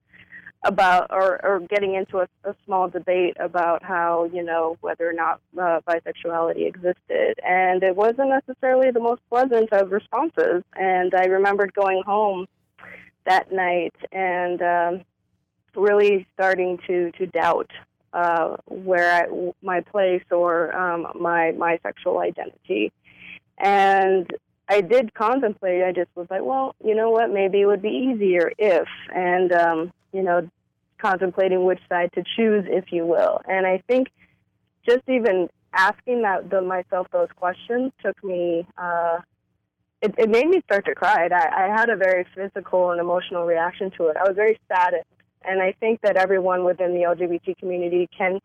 [0.65, 5.13] about or, or getting into a, a small debate about how you know whether or
[5.13, 7.39] not uh, bisexuality existed.
[7.45, 10.63] And it wasn't necessarily the most pleasant of responses.
[10.77, 12.47] And i remembered going home
[13.27, 15.05] that night and um,
[15.75, 17.71] really starting to to doubt
[18.13, 22.93] uh, where I, my place or um, my my sexual identity.
[23.59, 24.31] And
[24.73, 25.83] I did contemplate.
[25.83, 27.31] I just was like, well, you know what?
[27.31, 30.49] Maybe it would be easier if, and um, you know,
[30.99, 33.43] contemplating which side to choose, if you will.
[33.47, 34.09] And I think
[34.89, 38.67] just even asking that the, myself those questions took me.
[38.79, 39.19] Uh,
[40.01, 41.29] it, it made me start to cry.
[41.31, 44.17] I, I had a very physical and emotional reaction to it.
[44.17, 45.05] I was very saddened,
[45.45, 48.41] and I think that everyone within the LGBT community can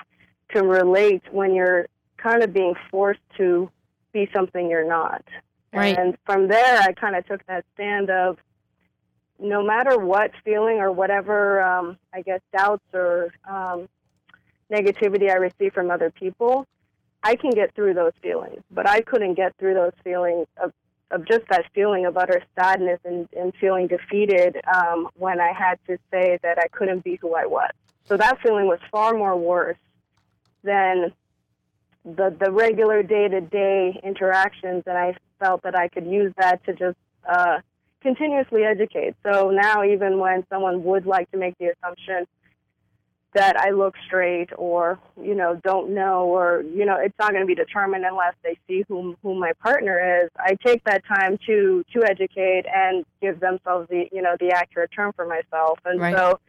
[0.50, 1.88] can relate when you're
[2.18, 3.72] kind of being forced to
[4.12, 5.24] be something you're not.
[5.74, 5.98] Right.
[5.98, 8.38] And from there, I kind of took that stand of
[9.40, 13.88] no matter what feeling or whatever, um, I guess, doubts or um,
[14.72, 16.66] negativity I receive from other people,
[17.24, 18.62] I can get through those feelings.
[18.72, 20.74] But I couldn't get through those feelings of,
[21.12, 25.78] of just that feeling of utter sadness and, and feeling defeated um, when I had
[25.88, 27.72] to say that I couldn't be who I was.
[28.08, 29.78] So that feeling was far more worse
[30.64, 31.14] than
[32.06, 36.64] the the regular day to day interactions, that I felt that I could use that
[36.66, 36.98] to just
[37.28, 37.58] uh,
[38.02, 39.16] continuously educate.
[39.24, 42.26] So now, even when someone would like to make the assumption
[43.34, 47.42] that I look straight or you know don't know or you know it's not going
[47.42, 50.30] to be determined unless they see whom who my partner is.
[50.40, 54.92] I take that time to to educate and give themselves the you know the accurate
[54.92, 56.16] term for myself, and Right.
[56.16, 56.40] so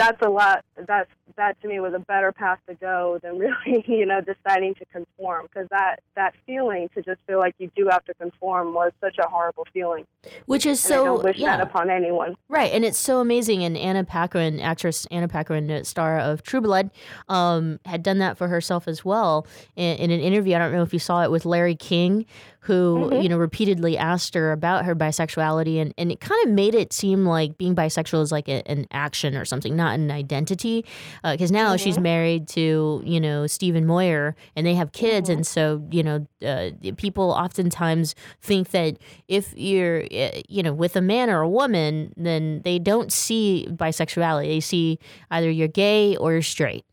[0.00, 0.64] that's a lot.
[0.86, 4.74] That's that to me was a better path to go than really you know deciding
[4.74, 8.74] to conform because that that feeling to just feel like you do have to conform
[8.74, 10.06] was such a horrible feeling.
[10.46, 12.36] which is And so don't wish yeah that upon anyone.
[12.48, 13.62] Right, and it's so amazing.
[13.62, 16.90] And Anna Paquin, actress Anna Paquin, uh, star of True Blood,
[17.28, 20.56] um, had done that for herself as well in, in an interview.
[20.56, 22.26] I don't know if you saw it with Larry King,
[22.60, 23.22] who Mhm.
[23.22, 26.92] you know repeatedly asked her about her bisexuality, and, and it kind of made it
[26.92, 30.84] seem like being bisexual is like a, an action or something, not an identity.
[31.24, 32.02] Because now she's Mhm.
[32.02, 36.70] married to you know Stephen Moyer, and they have kids, and so you know uh,
[36.96, 38.96] people oftentimes think that
[39.28, 43.66] if you're uh, you know with a man or a woman, then they don't see
[43.70, 44.46] bisexuality.
[44.48, 44.98] They see
[45.30, 46.84] either you're gay or you're straight,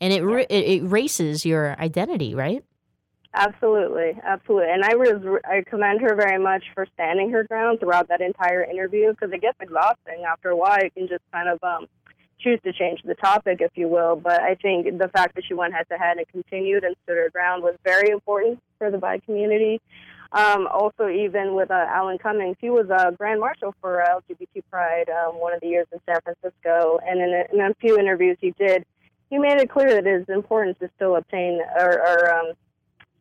[0.00, 2.62] and it, it erases your identity, right?
[3.34, 8.08] Absolutely, absolutely, and I was I commend her very much for standing her ground throughout
[8.08, 10.82] that entire interview because it gets exhausting after a while.
[10.82, 11.86] You can just kind of um,
[12.40, 14.16] choose to change the topic, if you will.
[14.16, 17.18] But I think the fact that she went head to head and continued and stood
[17.18, 19.80] her ground was very important for the bi community.
[20.32, 24.62] Um, also, even with uh, Alan Cummings, he was a grand marshal for uh, LGBT
[24.70, 27.98] Pride um, one of the years in San Francisco, and in a, in a few
[27.98, 28.84] interviews he did,
[29.30, 32.52] he made it clear that it is important to still obtain or, or um,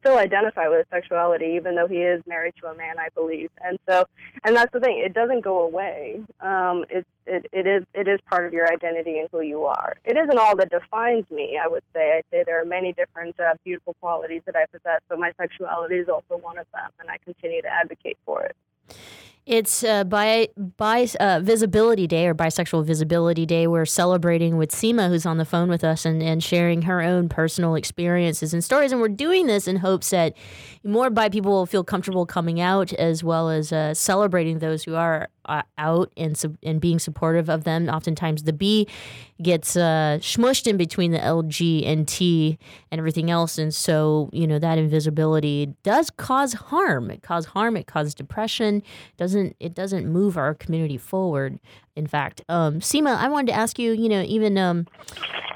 [0.08, 3.50] still identify with his sexuality, even though he is married to a man, I believe.
[3.64, 4.06] And so,
[4.44, 6.22] and that's the thing; it doesn't go away.
[6.40, 9.98] Um, it, it it is it is part of your identity and who you are.
[10.06, 11.60] It isn't all that defines me.
[11.62, 12.18] I would say.
[12.18, 15.96] I say there are many different uh, beautiful qualities that I possess, but my sexuality
[15.96, 18.56] is also one of them, and I continue to advocate for it.
[19.48, 23.66] It's uh, by by uh, Visibility Day or Bisexual Visibility Day.
[23.66, 27.30] We're celebrating with Seema, who's on the phone with us and, and sharing her own
[27.30, 28.92] personal experiences and stories.
[28.92, 30.34] And we're doing this in hopes that
[30.84, 34.96] more bi people will feel comfortable coming out, as well as uh, celebrating those who
[34.96, 37.90] are uh, out and sub- and being supportive of them.
[37.90, 38.88] Oftentimes, the B
[39.42, 42.58] gets uh, smushed in between the L, G, and T
[42.92, 47.12] and everything else, and so you know that invisibility does cause harm.
[47.12, 47.78] It causes harm.
[47.78, 48.78] It causes depression.
[48.78, 51.60] It doesn't It doesn't move our community forward.
[51.96, 53.92] In fact, um, Seema, I wanted to ask you.
[53.94, 54.86] You know, even um,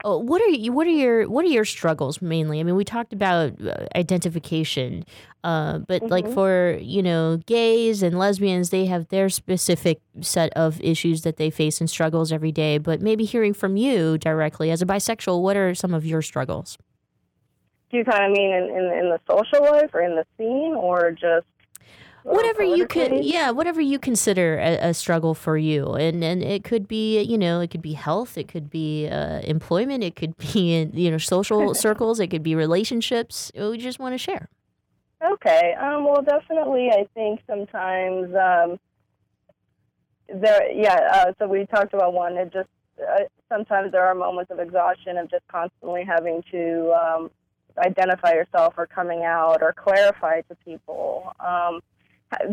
[0.03, 0.71] oh, what are you?
[0.71, 2.59] What are your What are your struggles mainly?
[2.59, 5.05] I mean, we talked about uh, identification.
[5.43, 6.33] Uh, but like Mhm.
[6.33, 11.49] for you know gays and lesbians, they have their specific set of issues that they
[11.49, 12.77] face and struggles every day.
[12.77, 16.77] But maybe hearing from you directly as a bisexual, what are some of your struggles?
[17.89, 20.75] Do you kind of mean in, in in the social life or in the scene,
[20.75, 21.45] or just
[22.23, 26.63] Whatever you could, yeah, whatever you consider a, a struggle for you, and and it
[26.63, 30.37] could be you know it could be health, it could be uh, employment, it could
[30.37, 33.51] be in you know social circles, it could be relationships.
[33.57, 34.49] We just want to share.
[35.23, 35.73] Okay.
[35.79, 38.79] Um, well, definitely, I think sometimes um,
[40.33, 40.71] there.
[40.71, 40.99] Yeah.
[41.13, 42.37] Uh, so we talked about one.
[42.37, 42.69] It just
[42.99, 47.31] uh, sometimes there are moments of exhaustion of just constantly having to um,
[47.77, 51.33] identify yourself or coming out or clarify to people.
[51.39, 51.81] Um,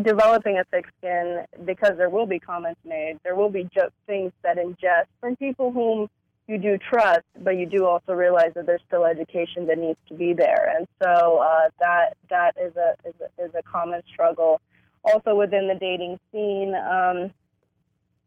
[0.03, 3.17] developing a thick skin because there will be comments made.
[3.23, 6.09] There will be just things said in jest from people whom
[6.49, 10.15] you do trust, but you do also realize that there's still education that needs to
[10.15, 14.59] be there, and so uh, that that is a, is a is a common struggle.
[15.03, 17.31] Also within the dating scene, um,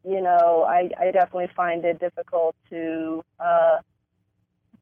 [0.07, 3.79] you know, I, I definitely find it difficult to uh,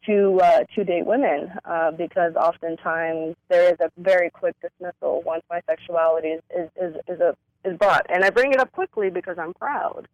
[0.05, 5.43] to uh, to date women uh, because oftentimes there is a very quick dismissal once
[5.49, 7.35] my sexuality is is, is, is a
[7.65, 10.07] is brought, and I bring it up quickly because I'm proud.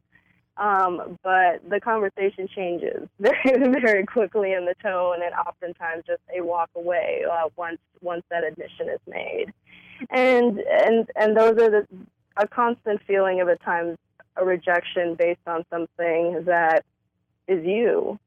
[0.58, 6.44] Um, but the conversation changes very, very quickly in the tone, and oftentimes just a
[6.44, 9.54] walk away uh, once once that admission is made,
[10.10, 11.88] and and and those are the
[12.38, 13.98] a constant feeling of at times
[14.36, 16.84] a rejection based on something that
[17.48, 18.20] is you.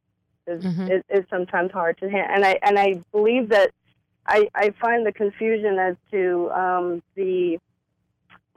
[0.47, 3.70] Is is, is sometimes hard to handle, and I and I believe that
[4.26, 7.59] I I find the confusion as to um, the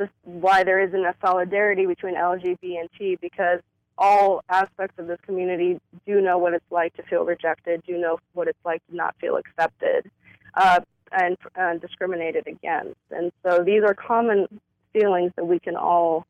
[0.04, 3.60] this, why there isn't a solidarity between LGBT and because
[3.98, 8.18] all aspects of this community do know what it's like to feel rejected, do know
[8.34, 10.10] what it's like to not feel accepted
[10.56, 10.80] uh,
[11.12, 12.98] and uh, discriminated against.
[13.12, 14.48] And so these are common
[14.94, 16.26] feelings that we can all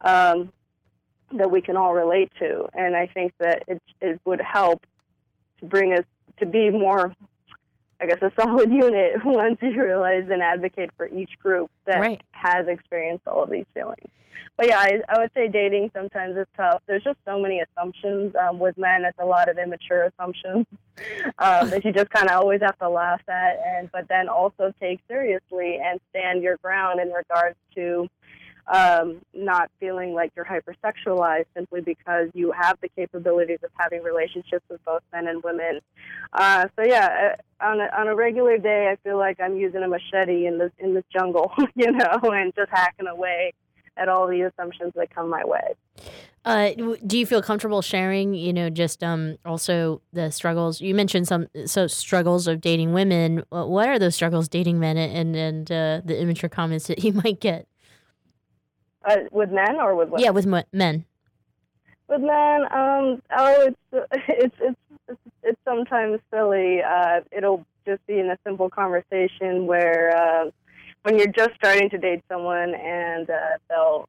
[0.00, 0.52] um,
[1.32, 2.66] that we can all relate to.
[2.74, 4.84] And I think that it, it would help
[5.60, 6.04] to bring us
[6.38, 7.14] to be more
[8.02, 12.20] I guess a solid unit once you realize and advocate for each group that Right.
[12.32, 14.10] has experienced all of these feelings.
[14.56, 16.82] But yeah, I, I would say dating sometimes is tough.
[16.86, 19.04] There's just so many assumptions um, with men.
[19.04, 20.66] It's a lot of immature assumptions
[21.38, 24.74] um, that you just kind of always have to laugh at, and but then also
[24.78, 28.08] take seriously and stand your ground in regards to
[28.66, 34.64] um, not feeling like you're hypersexualized simply because you have the capabilities of having relationships
[34.70, 35.80] with both men and women.
[36.32, 39.82] Uh, so yeah, uh, on a, on a regular day, I feel like I'm using
[39.82, 43.52] a machete in the in this jungle, you know, and just hacking away
[43.96, 45.74] at all the assumptions that come my way.
[46.44, 46.70] Uh,
[47.06, 48.34] do you feel comfortable sharing?
[48.34, 53.44] You know, just um, also the struggles you mentioned some so struggles of dating women.
[53.50, 57.40] What are those struggles dating men and and uh, the immature comments that you might
[57.40, 57.66] get?
[59.04, 60.24] Uh, with men or with women?
[60.24, 61.04] Yeah, with men.
[62.08, 64.78] With men, um, oh, it's it's it's
[65.08, 66.82] it's, it's sometimes silly.
[66.82, 70.50] Uh, it'll just be in a simple conversation where uh,
[71.02, 74.08] when you're just starting to date someone and uh, they'll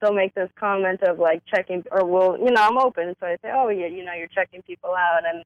[0.00, 3.36] they'll make this comment of like checking or well, you know, I'm open, so I
[3.42, 5.44] say, oh yeah, you know, you're checking people out, and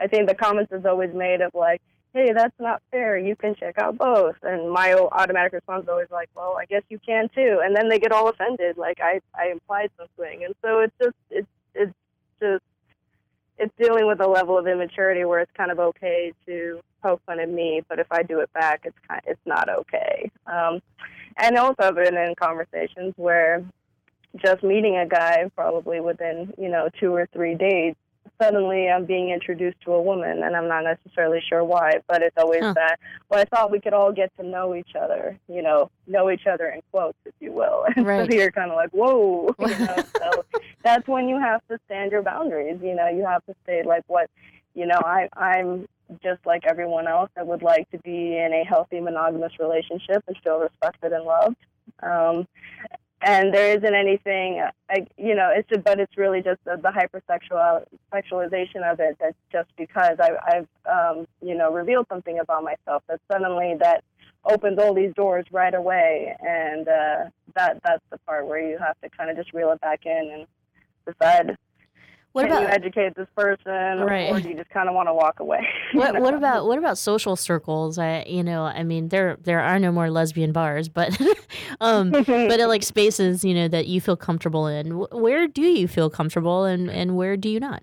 [0.00, 1.80] I think the comments is always made of like,
[2.14, 3.18] hey, that's not fair.
[3.18, 6.82] You can check out both, and my automatic response is always like, well, I guess
[6.88, 10.54] you can too, and then they get all offended, like I I implied something, and
[10.62, 11.92] so it's just it's it's
[12.40, 12.62] just
[13.58, 17.40] it's dealing with a level of immaturity where it's kind of okay to poke fun
[17.40, 20.30] at me, but if I do it back, it's kind it's not okay.
[20.46, 20.80] Um,
[21.36, 23.64] and also I've been in conversations where
[24.44, 27.94] just meeting a guy probably within you know two or three days
[28.40, 32.36] suddenly I'm being introduced to a woman, and I'm not necessarily sure why, but it's
[32.36, 32.74] always Huh.
[32.74, 32.98] that.
[33.28, 36.46] Well, I thought we could all get to know each other, you know, know each
[36.46, 37.84] other in quotes, if you will.
[37.96, 38.30] And Right.
[38.30, 40.04] so you're kind of like, whoa, you know.
[40.20, 40.44] so
[40.82, 42.78] that's when you have to stand your boundaries.
[42.82, 44.28] You know, you have to say like what,
[44.74, 45.86] you know, I I'm
[46.22, 47.30] just like everyone else.
[47.36, 51.56] I would like to be in a healthy monogamous relationship and feel respected and loved.
[52.02, 52.46] Um,
[53.24, 56.90] and there isn't anything, I, you know, it's just, but it's really just the, the
[56.90, 59.16] hypersexual sexualization of it.
[59.18, 64.04] That's just because I, I've, um, you know, revealed something about myself that suddenly that
[64.44, 67.16] opens all these doors right away, and uh,
[67.54, 70.30] that that's the part where you have to kind of just reel it back in
[70.32, 70.46] and
[71.06, 71.56] decide.
[72.34, 74.30] What can you about- educate this person, Right.
[74.30, 75.66] or do you just kind of want to walk away?
[75.92, 77.96] you What what about what about social circles?
[77.96, 81.16] I you know I mean there there are no more lesbian bars, but
[81.80, 84.90] um but like spaces you know that you feel comfortable in.
[85.12, 87.82] Where do you feel comfortable and and where do you not?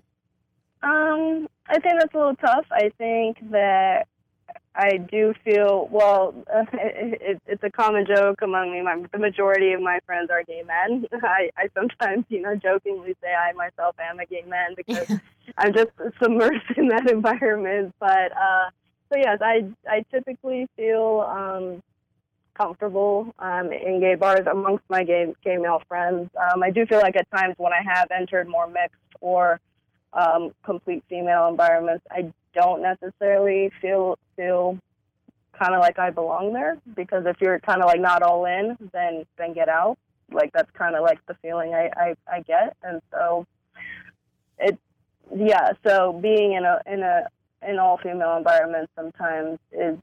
[0.82, 2.66] Um, I think that's a little tough.
[2.72, 4.06] I think that
[4.74, 6.34] I do feel well.
[6.52, 8.82] Uh, it, it, it's a common joke among me.
[8.82, 11.06] My, the majority of my friends are gay men.
[11.22, 15.06] I, I sometimes, you know, jokingly say I myself am a gay man because
[15.58, 17.94] I'm just submersed in that environment.
[18.00, 18.70] But uh,
[19.12, 21.82] so yes, I I typically feel um,
[22.54, 26.30] comfortable um, in gay bars amongst my gay gay male friends.
[26.36, 29.60] Um, I do feel like at times when I have entered more mixed or
[30.14, 34.78] um, complete female environments, I don't necessarily feel feel
[35.58, 38.76] kind of like I belong there because if you're kind of like not all in,
[38.92, 39.98] then then get out.
[40.30, 43.46] Like that's kind of like the feeling I, I I get, and so
[44.58, 44.78] it
[45.34, 45.72] yeah.
[45.86, 47.26] So being in a in a
[47.66, 49.98] in all female environment sometimes is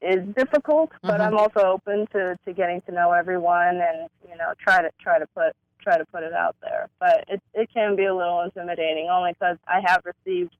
[0.00, 1.26] is difficult, but Mhm.
[1.26, 5.18] I'm also open to to getting to know everyone and you know try to try
[5.18, 6.88] to put try to put it out there.
[7.00, 10.56] But it it can be a little intimidating only because I have received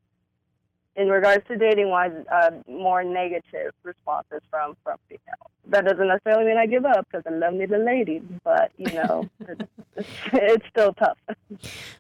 [0.96, 5.50] in regards to dating wise uh, more negative responses from from females.
[5.68, 8.92] That doesn't necessarily mean I give up because I love me the ladies, but you
[8.92, 9.62] know it's,
[9.96, 11.16] it's, it's still tough.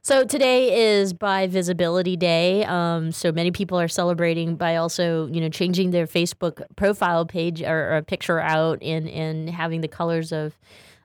[0.02, 2.64] So today is Bi Visibility Day.
[2.64, 7.62] Um, so many people are celebrating by also, you know, changing their Facebook profile page
[7.62, 10.58] or, or picture out and and having the colors of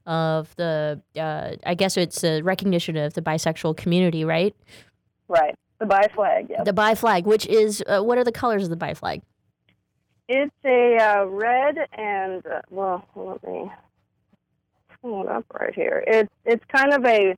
[0.06, 4.56] of the uh, I guess it's a recognition of the bisexual community, right?
[5.30, 5.56] Right.
[5.80, 6.48] The bi flag.
[6.50, 6.64] Yeah.
[6.64, 9.22] The bi flag, which is uh, what are the colors of the bi flag?
[10.28, 13.72] It's a uh, red and uh, well, let me
[15.02, 16.04] pull it up right here.
[16.06, 17.36] It's it's kind of a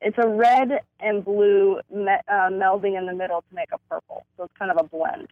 [0.00, 4.24] it's a red and blue me- uh, melding in the middle to make a purple.
[4.36, 5.28] So it's kind of a blend,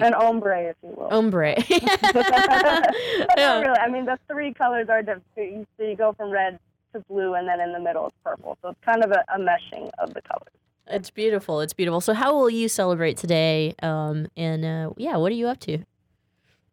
[0.00, 1.08] an ombre, if you will.
[1.12, 1.56] Ombre.
[1.70, 2.94] Not
[3.36, 3.78] really.
[3.78, 5.68] I mean, the three colors are different.
[5.76, 6.58] So you go from red
[7.06, 8.58] blue, and then in the middle it's purple.
[8.62, 10.52] So it's kind of a, a meshing of the colors.
[10.86, 11.60] It's beautiful.
[11.60, 12.00] It's beautiful.
[12.00, 13.74] So how will you celebrate today?
[13.82, 15.84] Um, and uh, yeah, what are you up to?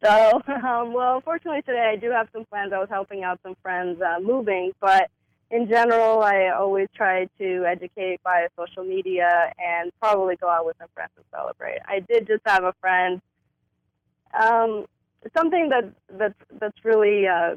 [0.04, 2.72] So, um, well, fortunately today I do have some plans.
[2.74, 5.10] I was helping out some friends uh, moving, but
[5.52, 10.76] in general, I always try to educate via social media and probably go out with
[10.80, 11.80] some friends and celebrate.
[11.88, 13.22] I did just have a friend.
[14.34, 14.86] Um,
[15.38, 17.56] something that that's that's really uh,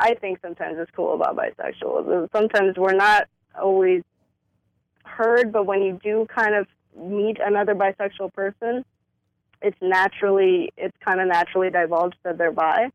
[0.00, 4.02] I think sometimes is cool about bisexuals is sometimes we're not always
[5.04, 8.84] heard, but when you do kind of meet another bisexual person,
[9.60, 12.90] it's naturally it's kind of naturally divulged that they're bi,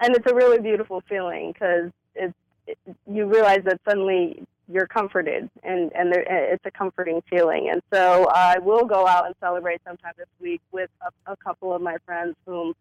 [0.00, 2.34] and it's a really beautiful feeling because it's
[2.66, 7.68] it, you realize that suddenly you're comforted and and there, eh, it's a comforting feeling.
[7.70, 11.36] And so uh, I will go out and celebrate sometime this week with a, a
[11.36, 12.74] couple of my friends whom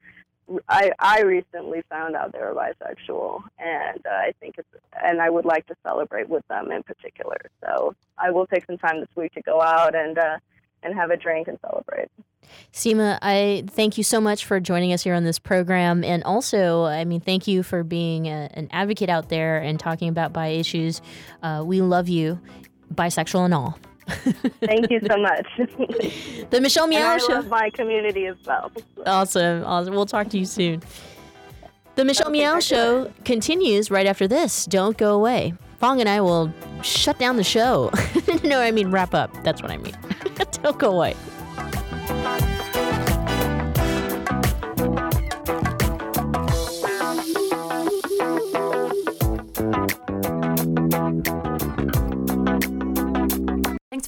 [0.68, 4.68] I I recently found out they were bisexual, and uh, I think it's
[5.04, 7.38] and I would like to celebrate with them in particular.
[7.64, 10.38] So I will take some time this week to go out and uh,
[10.84, 12.10] and have a drink and celebrate.
[12.74, 16.04] Seema, I thank you so much for joining us here on this program.
[16.04, 20.10] And also, I mean, thank you for being a, an advocate out there and talking
[20.10, 21.02] about bi issues.
[21.42, 22.40] Uh, we love you,
[22.94, 23.78] bisexual and all.
[24.62, 25.48] Thank you so much.
[26.50, 27.34] The Michelle and Meow I Show.
[27.34, 28.72] love my community as well.
[29.06, 29.64] Awesome.
[29.64, 29.94] Awesome.
[29.94, 30.82] We'll talk to you soon.
[31.96, 34.66] The Michelle Meow Show continues right after this.
[34.66, 35.54] Don't go away.
[35.80, 37.92] Fong and I will shut down the show.
[38.44, 39.32] no, I mean wrap up.
[39.44, 39.98] That's what I mean.
[40.64, 41.16] Don't go away.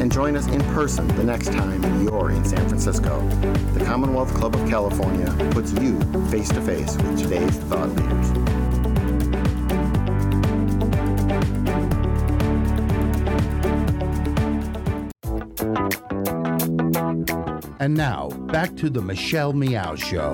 [0.00, 3.20] and join us in person the next time you're in San Francisco.
[3.74, 8.30] The Commonwealth Club of California puts you face to face with today's thought leaders.
[17.78, 20.32] And now, back to the Michelle Meow Show.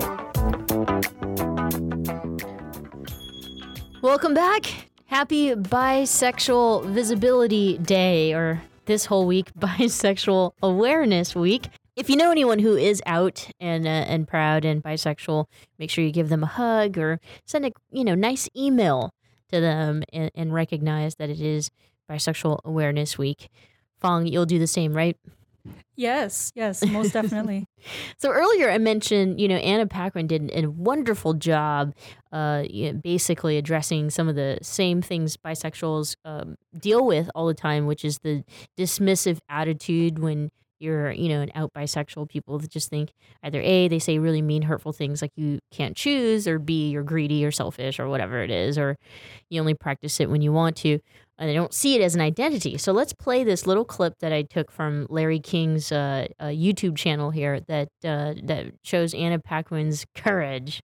[4.01, 4.89] Welcome back.
[5.07, 11.68] Happy Bisexual Visibility Day, or this whole week, Bisexual Awareness Week.
[11.95, 15.47] If you know anyone who is out and uh, and proud and bisexual,
[15.78, 19.12] make sure you give them a hug or send a you know nice email
[19.51, 21.70] to them and, and recognize that it is
[22.11, 23.49] Bisexual Awareness Week.
[23.99, 25.16] Fong, you'll do the same, right?
[25.97, 27.67] Yes, yes, most definitely.
[28.19, 31.95] So earlier I mentioned, you know, Anna Paquin did a wonderful job,
[32.33, 37.47] uh, you know, basically addressing some of the same things bisexuals um, deal with all
[37.47, 38.43] the time, which is the
[38.77, 40.51] dismissive attitude when
[40.81, 42.29] you're, you know, an out bisexual.
[42.29, 43.12] People just think
[43.43, 47.05] either a they say really mean, hurtful things like you can't choose, or b you're
[47.05, 48.97] greedy or selfish or whatever it is, or
[49.49, 50.99] you only practice it when you want to
[51.39, 52.78] and they don't see it as an identity.
[52.78, 56.97] So let's play this little clip that I took from Larry King's uh, uh, YouTube
[56.97, 60.80] channel here that uh, that shows Anna Paquin's courage.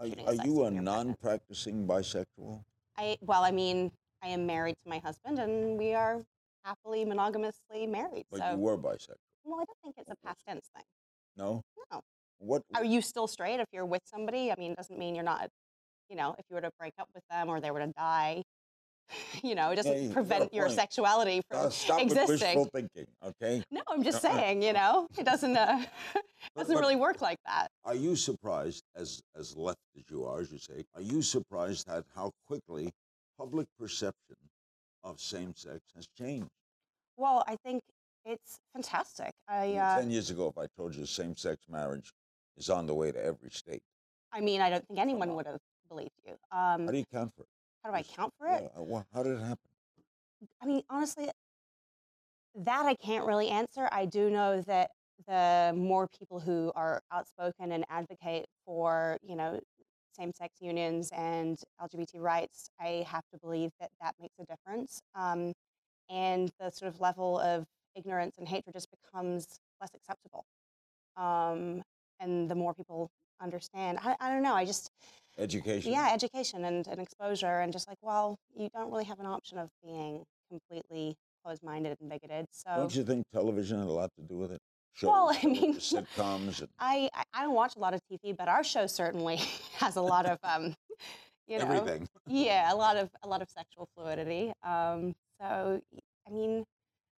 [0.00, 2.62] Are, are you a non-practicing bisexual?
[2.96, 3.90] I well, I mean,
[4.22, 6.22] I am married to my husband, and we are
[6.64, 8.24] happily monogamously married.
[8.30, 9.16] But so, you were bisexual.
[9.44, 10.84] well, I don't think it's a past tense thing.
[11.36, 11.62] No.
[11.92, 12.00] No.
[12.38, 12.62] What?
[12.74, 14.50] Are you still straight if you're with somebody?
[14.50, 15.48] I mean, it doesn't mean you're not.
[16.08, 18.42] You know, if you were to break up with them or they were to die,
[19.42, 20.78] you know, it doesn't Yeah, you got a prevent your point.
[20.78, 22.28] sexuality from Uh, stop existing.
[22.58, 23.62] wishful thinking, okay?
[23.70, 24.32] No, I'm just Uh-uh.
[24.34, 25.84] saying, you know, it doesn't uh,
[26.56, 27.68] doesn't but- really work like that.
[27.84, 31.88] Are you surprised, as as left as you are, as you say, are you surprised
[31.88, 32.90] at how quickly
[33.38, 34.36] public perception
[35.02, 36.48] of same sex has changed?
[37.16, 37.82] Well, I think
[38.24, 39.30] it's fantastic.
[39.48, 42.10] I uh, Ten years ago, if I told you same sex marriage
[42.56, 43.82] is on the way to every state,
[44.32, 46.32] I mean, I don't think anyone would have believed you.
[46.50, 47.48] Um, how do you count for it?
[47.84, 48.62] How do I account for it?
[48.62, 49.58] Yeah, uh, wha- how did it happen?
[50.60, 51.30] I mean, honestly,
[52.54, 53.88] that I can't really answer.
[53.92, 54.90] I do know that
[55.26, 59.60] the more people who are outspoken and advocate for, you know,
[60.16, 65.00] same-sex unions and LGBT rights, I have to believe that that makes a difference.
[65.14, 65.52] Um,
[66.10, 67.66] and the sort of level of
[67.96, 70.44] ignorance and hatred just becomes less acceptable.
[71.16, 71.82] Um,
[72.20, 73.10] and the more people
[73.40, 74.54] understand, I, I don't know.
[74.54, 74.90] I just
[75.38, 75.92] Education.
[75.92, 79.58] yeah, education and, and exposure, and just like, well, you don't really have an option
[79.58, 82.46] of being completely closed-minded and bigoted.
[82.52, 84.60] So, Don't you think television had a lot to do with it?
[84.94, 86.60] Shows, Well, I mean- sitcoms.
[86.60, 89.36] And I, I I don't watch a lot of TV, but our show certainly
[89.78, 90.74] has a lot of um,
[91.48, 92.08] you know, Everything.
[92.28, 94.52] yeah, a lot of a lot of sexual fluidity.
[94.62, 95.80] Um, so,
[96.26, 96.64] I mean,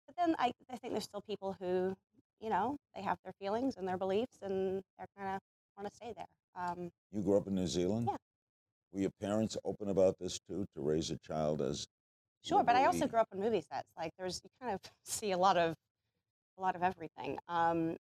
[0.07, 1.95] but then I I think there's still people who,
[2.41, 5.41] you know, they have their feelings and their beliefs, and they're kind of
[5.77, 6.27] want to stay there.
[6.57, 8.09] Um, You grew up in New Zealand?
[8.11, 8.16] Yeah.
[8.93, 11.87] Were your parents open about this too, to raise a child as
[12.43, 13.89] Sure, but I also grew up in movie sets.
[13.97, 15.75] Like there's you kind of see a lot of
[16.59, 17.39] a lot of everything.
[17.49, 17.97] Um,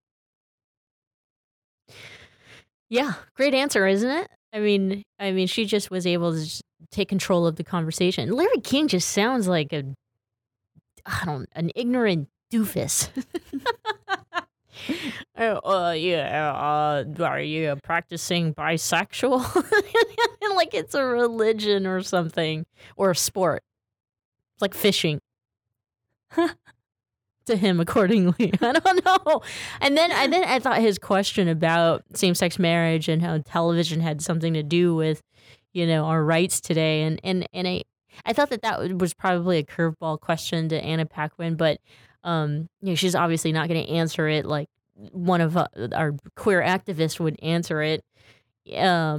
[2.90, 4.30] Yeah, great answer, isn't it?
[4.52, 6.62] I mean, I mean, she just was able to just
[6.92, 8.30] take control of the conversation.
[8.32, 9.84] Larry King just sounds like a,
[11.06, 13.10] I don't, an ignorant doofus.
[15.36, 19.44] Uh, yeah, uh, are you practicing bisexual?
[20.56, 22.66] like it's a religion or something,
[22.96, 23.64] or a sport.
[24.56, 25.20] It's like fishing.
[27.46, 28.54] to him accordingly.
[28.62, 29.42] I don't know.
[29.82, 34.22] And then I then I thought his question about same-sex marriage and how television had
[34.22, 35.22] something to do with,
[35.74, 37.84] you know, our rights today and and and I
[38.26, 41.80] I thought that that was probably a curveball question to Anna Paquin, but
[42.24, 44.68] um, you know, she's obviously not going to answer it like
[45.12, 48.04] one of uh, our queer activists would answer it.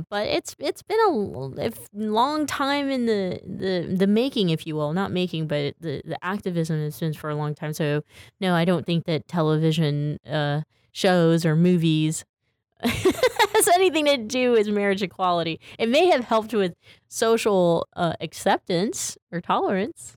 [0.09, 4.95] But it's it's been a long time in the, the the making, if you will,
[4.95, 7.75] not making, but the the activism has been for a long time.
[7.75, 8.03] So
[8.41, 12.25] no, I don't think that television uh, shows or movies
[12.83, 15.61] has anything to do with marriage equality.
[15.79, 16.75] It may have helped with
[17.09, 20.17] social uh, acceptance or tolerance.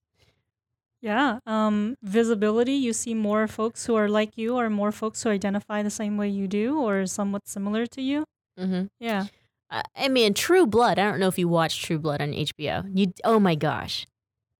[1.02, 2.74] Yeah, um, visibility.
[2.74, 6.18] You see more folks who are like you, or more folks who identify the same
[6.18, 8.26] way you do, or somewhat similar to you.
[8.60, 8.86] Mm-hmm.
[9.00, 9.28] Yeah.
[9.70, 10.98] Uh, I mean, True Blood.
[10.98, 12.84] I don't know if you watched True Blood on HBO.
[12.94, 14.08] You, oh my gosh,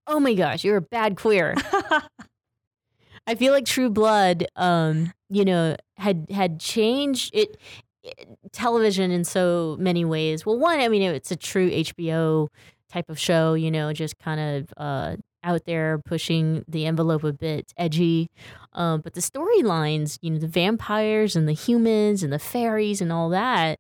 [0.06, 1.56] oh my gosh, you're a bad queer.
[3.28, 7.58] I feel like True Blood, um, you know, had had changed it,
[8.04, 10.46] it- television in so many ways.
[10.46, 12.48] Well, one, I mean, it's a true HBO
[12.90, 13.54] type of show.
[13.54, 15.16] You know, just kind of uh,
[15.48, 18.30] out there pushing the envelope a bit, edgy.
[18.74, 23.12] Um, but the storylines, you know, the vampires and the humans and the fairies and
[23.12, 23.80] all that.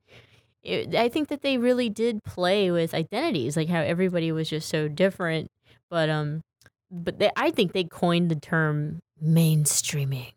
[0.64, 4.70] It, I think that they really did play with identities, like how everybody was just
[4.70, 5.52] so different.
[5.90, 6.42] But um,
[6.90, 10.34] but they, I think they coined the term mainstreaming,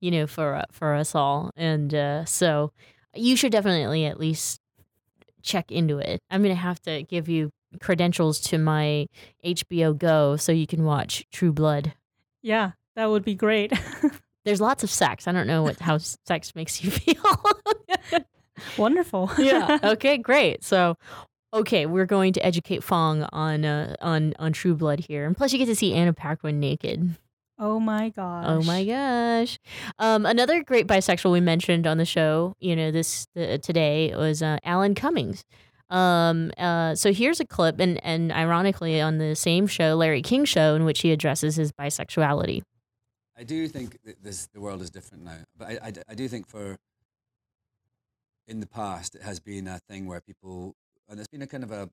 [0.00, 1.50] you know, for uh, for us all.
[1.56, 2.72] And uh, so
[3.14, 4.60] you should definitely at least
[5.42, 6.20] check into it.
[6.30, 9.06] I'm gonna have to give you credentials to my
[9.44, 11.94] HBO Go so you can watch True Blood.
[12.42, 13.72] Yeah, that would be great.
[14.44, 15.28] There's lots of sex.
[15.28, 17.22] I don't know what how sex makes you feel.
[18.78, 19.30] Wonderful.
[19.38, 19.78] yeah.
[19.82, 20.18] Okay.
[20.18, 20.64] Great.
[20.64, 20.96] So,
[21.52, 25.52] okay, we're going to educate Fong on uh, on on True Blood here, and plus
[25.52, 27.16] you get to see Anna Paquin naked.
[27.60, 28.44] Oh my gosh.
[28.46, 29.58] Oh my gosh.
[29.98, 34.42] Um, another great bisexual we mentioned on the show, you know, this uh, today was
[34.42, 35.44] uh, Alan Cummings.
[35.90, 40.44] Um, uh, so here's a clip, and and ironically, on the same show, Larry King
[40.44, 42.62] show, in which he addresses his bisexuality.
[43.36, 46.46] I do think that this the world is different now, but I I do think
[46.46, 46.76] for
[48.46, 50.74] in the past it has been a thing where people
[51.08, 51.88] and it's been a kind of a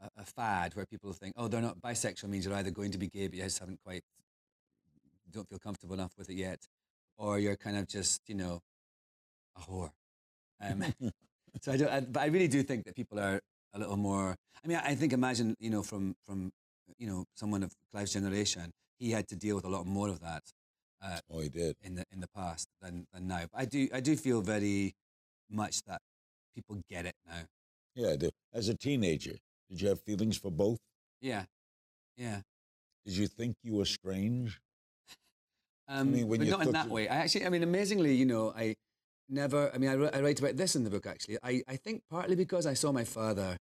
[0.00, 2.98] a, a fad where people think, oh, they're not bisexual means you're either going to
[2.98, 4.02] be gay, but you just haven't quite
[5.30, 6.66] don't feel comfortable enough with it yet,
[7.18, 8.62] or you're kind of just you know
[9.56, 9.90] a whore.
[10.60, 10.84] Um,
[11.60, 13.40] so I do, I, but I really do think that people are
[13.74, 14.34] a little more.
[14.64, 16.50] I mean, I think imagine you know from from
[16.98, 20.20] you know someone of Clive's generation, he had to deal with a lot more of
[20.20, 20.42] that.
[21.02, 23.42] Uh, oh, he did in the in the past than than now.
[23.52, 24.94] But I do I do feel very
[25.50, 26.00] much that
[26.54, 27.42] people get it now.
[27.94, 28.30] Yeah, I do.
[28.52, 29.36] As a teenager,
[29.68, 30.78] did you have feelings for both?
[31.20, 31.44] Yeah,
[32.16, 32.40] yeah.
[33.04, 34.60] Did you think you were strange?
[35.90, 37.08] Um, mean, when but not in that way.
[37.08, 38.74] I actually, I mean, amazingly, you know, I
[39.28, 39.70] never.
[39.74, 41.06] I mean, I, I write about this in the book.
[41.06, 43.56] Actually, I I think partly because I saw my father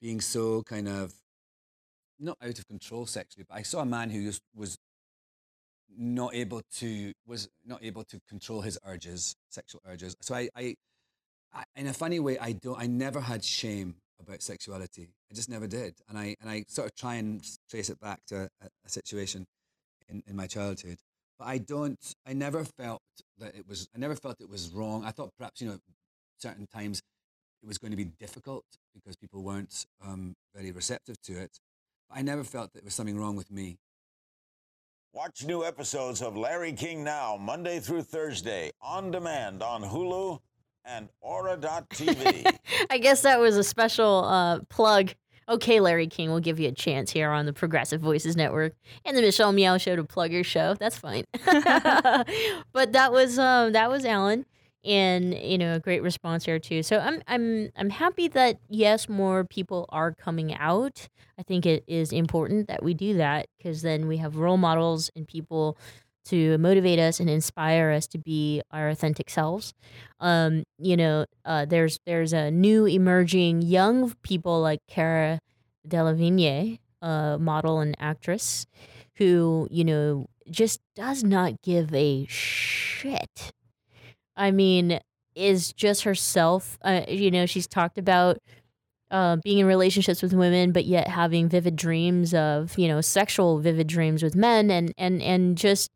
[0.00, 1.12] being so kind of
[2.18, 4.78] not out of control sexually, but I saw a man who just was
[5.96, 10.16] not able to was not able to control his urges, sexual urges.
[10.20, 10.74] So I, I,
[11.52, 12.78] I in a funny way, I don't.
[12.78, 15.10] I never had shame about sexuality.
[15.30, 18.20] I just never did, and I and I sort of try and trace it back
[18.28, 19.46] to a, a situation
[20.08, 20.98] in, in my childhood.
[21.42, 21.98] But I don't.
[22.24, 23.02] I never felt
[23.38, 23.88] that it was.
[23.92, 25.04] I never felt it was wrong.
[25.04, 25.78] I thought perhaps you know,
[26.38, 27.02] certain times
[27.64, 28.64] it was going to be difficult
[28.94, 31.58] because people weren't um, very receptive to it.
[32.08, 33.78] But I never felt that there was something wrong with me.
[35.12, 40.38] Watch new episodes of Larry King Now, Monday through Thursday, on demand on Hulu
[40.84, 42.56] and Ora.tv.
[42.90, 45.10] I guess that was a special uh, plug.
[45.48, 48.74] Okay, Larry King, we'll give you a chance here on the Progressive Voices Network
[49.04, 50.74] and the Michelle Meow Show to plug your show.
[50.74, 51.24] That's fine.
[51.44, 54.46] but that was um, that was Alan,
[54.84, 56.82] and you know, a great response here too.
[56.82, 61.08] So I'm I'm I'm happy that yes, more people are coming out.
[61.38, 65.10] I think it is important that we do that because then we have role models
[65.16, 65.76] and people
[66.26, 69.74] to motivate us and inspire us to be our authentic selves.
[70.20, 75.40] Um, you know, uh, there's there's a new emerging young people like Cara
[75.86, 78.66] Delevingne, a model and actress,
[79.16, 83.52] who you know just does not give a shit.
[84.36, 85.00] I mean,
[85.34, 86.78] is just herself.
[86.82, 88.38] Uh, you know, she's talked about
[89.12, 93.58] uh, being in relationships with women, but yet having vivid dreams of you know sexual
[93.60, 95.90] vivid dreams with men, and and and just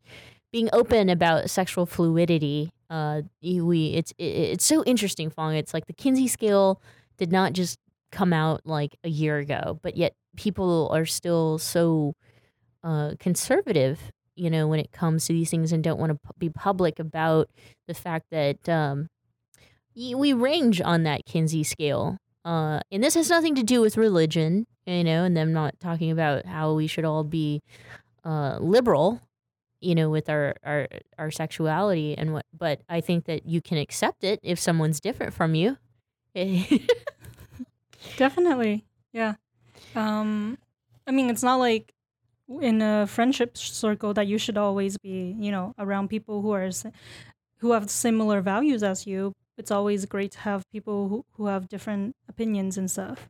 [0.53, 2.71] being open about sexual fluidity.
[2.89, 5.55] Uh, we it's it, it's so interesting, Fong.
[5.55, 6.81] It's like the Kinsey scale
[7.17, 7.77] did not just
[8.11, 12.13] come out like a year ago, but yet people are still so
[12.83, 13.99] uh, conservative,
[14.35, 16.99] you know, when it comes to these things and don't want to p- be public
[16.99, 17.49] about
[17.87, 19.07] the fact that um,
[19.95, 22.17] we range on that Kinsey scale.
[22.47, 26.11] Uh, and this has nothing to do with religion, you know, and them not talking
[26.11, 27.61] about how we should all be
[28.23, 29.21] uh, liberal,
[29.81, 30.87] you know, with our, our
[31.17, 32.45] our sexuality and what.
[32.57, 35.77] But I think that you can accept it if someone's different from you.
[38.15, 38.85] Definitely.
[39.11, 39.35] Yeah.
[39.93, 40.57] Um
[41.05, 41.93] I mean, it's not like
[42.61, 46.69] in a friendship circle that you should always be, you know, around people who are
[47.57, 49.33] who have similar values as you.
[49.57, 53.29] It's always great to have people who, who have different opinions and stuff.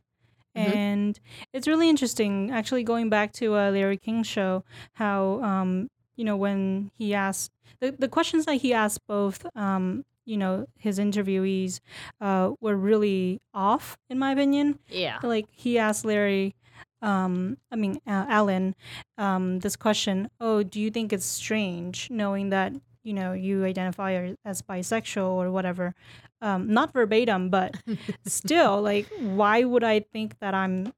[0.56, 0.74] Mhm.
[0.74, 1.20] And
[1.52, 4.64] it's really interesting, actually, going back to uh, Larry King's show,
[4.94, 10.04] how, um, you know, when he asked the, the questions that he asked both, um,
[10.24, 11.80] you know, his interviewees
[12.20, 14.78] uh, were really off, in my opinion.
[14.90, 15.18] Yeah.
[15.22, 16.54] Like, he asked Larry,
[17.00, 18.74] um, I mean, uh, Alan,
[19.16, 22.72] um, this question Oh, do you think it's strange knowing that,
[23.02, 25.94] you know, you identify as bisexual or whatever?
[26.40, 27.76] Um, not verbatim, but
[28.26, 30.92] still, like, why would I think that I'm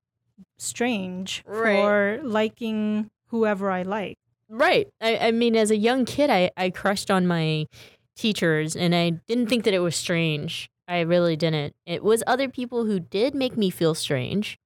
[0.59, 1.77] strange Right.
[1.77, 4.19] for liking whoever I like?
[4.49, 4.89] Right.
[5.01, 7.67] I, I mean, as a young kid, I, I crushed on my
[8.17, 10.69] teachers and I didn't think that it was strange.
[10.89, 11.75] I really didn't.
[11.87, 14.59] It was other people who did make me feel strange.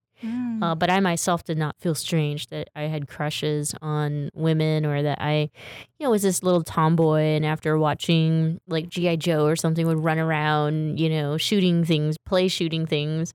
[0.63, 5.03] Uh, but I myself did not feel strange that I had crushes on women or
[5.03, 5.51] that I,
[5.99, 9.17] you know, was this little tomboy and after watching like G.I.
[9.17, 13.35] Joe or something would run around, you know, shooting things, play shooting things.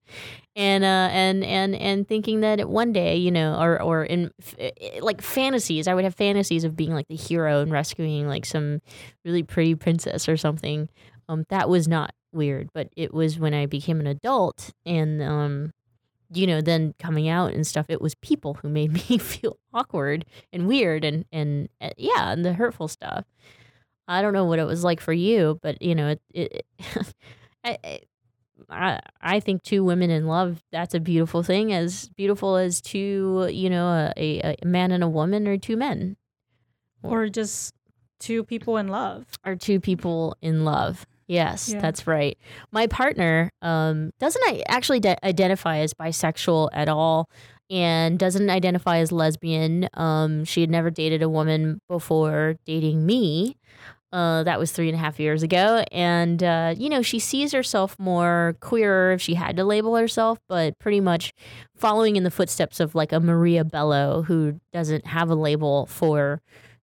[0.56, 5.02] And uh and and and thinking that one day, you know, or or in f-
[5.02, 8.82] like fantasies, I would have fantasies of being like the hero and rescuing like some
[9.24, 10.90] really pretty princess or something.
[11.30, 15.72] Um, that was not weird, but it was when I became an adult and um,
[16.32, 20.26] you know, then coming out and stuff, it was people who made me feel awkward
[20.54, 23.26] and weird and and uh, yeah, and the hurtful stuff.
[24.08, 26.66] I don't know what it was like for you, but you know, it, it
[27.64, 27.78] I,
[28.70, 33.48] I- I think two women in love that's a beautiful thing, as beautiful as two,
[33.52, 36.18] you know, a, a man and a woman or two men
[37.04, 37.74] Or just
[38.20, 39.26] two people in love.
[39.46, 41.06] or two people in love.
[41.30, 41.80] Yes, Yeah.
[41.80, 42.38] that's right.
[42.72, 47.30] My partner um, doesn't actually de- identify as bisexual at all
[47.70, 49.88] and doesn't identify as lesbian.
[49.94, 53.56] Um, she had never dated a woman before dating me.
[54.12, 55.84] Uh, that was three and a half years ago.
[55.92, 60.40] And, uh, you know, she sees herself more queer if she had to label herself,
[60.50, 61.32] but pretty much
[61.76, 66.42] following in the footsteps of like a Maria Bello who doesn't have a label for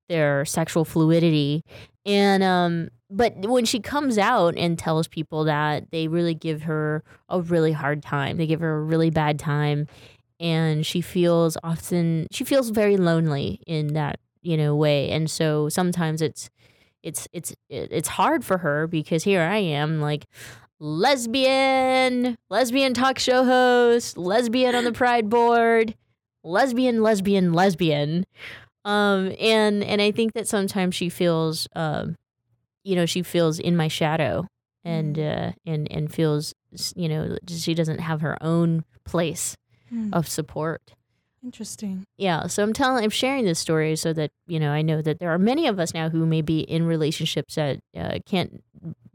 [0.09, 1.65] their sexual fluidity.
[2.07, 7.05] And um but when she comes out and tells people that they really give her
[7.29, 8.37] a really hard time.
[8.37, 9.87] They give her a really bad time
[10.41, 15.11] and she feels often she feels very lonely in that, you know, way.
[15.11, 16.51] And so sometimes it's
[17.03, 20.27] it's it's it's hard for her because here I am like
[20.81, 25.95] lesbian, lesbian talk show host, lesbian on the pride board,
[26.45, 28.25] lesbian, lesbian, lesbian.
[28.87, 32.15] Um, and and I think that sometimes she feels, um,
[32.85, 34.47] you know, she feels in my shadow,
[34.85, 36.55] and uh, and and feels,
[36.95, 39.55] you know, she doesn't have her own place
[39.91, 40.11] Hmm.
[40.13, 40.83] of support.
[41.45, 42.05] Interesting.
[42.19, 45.19] Yeah, so I'm telling, I'm sharing this story so that you know I know that
[45.21, 48.63] there are many of us now who may be in relationships that uh, can't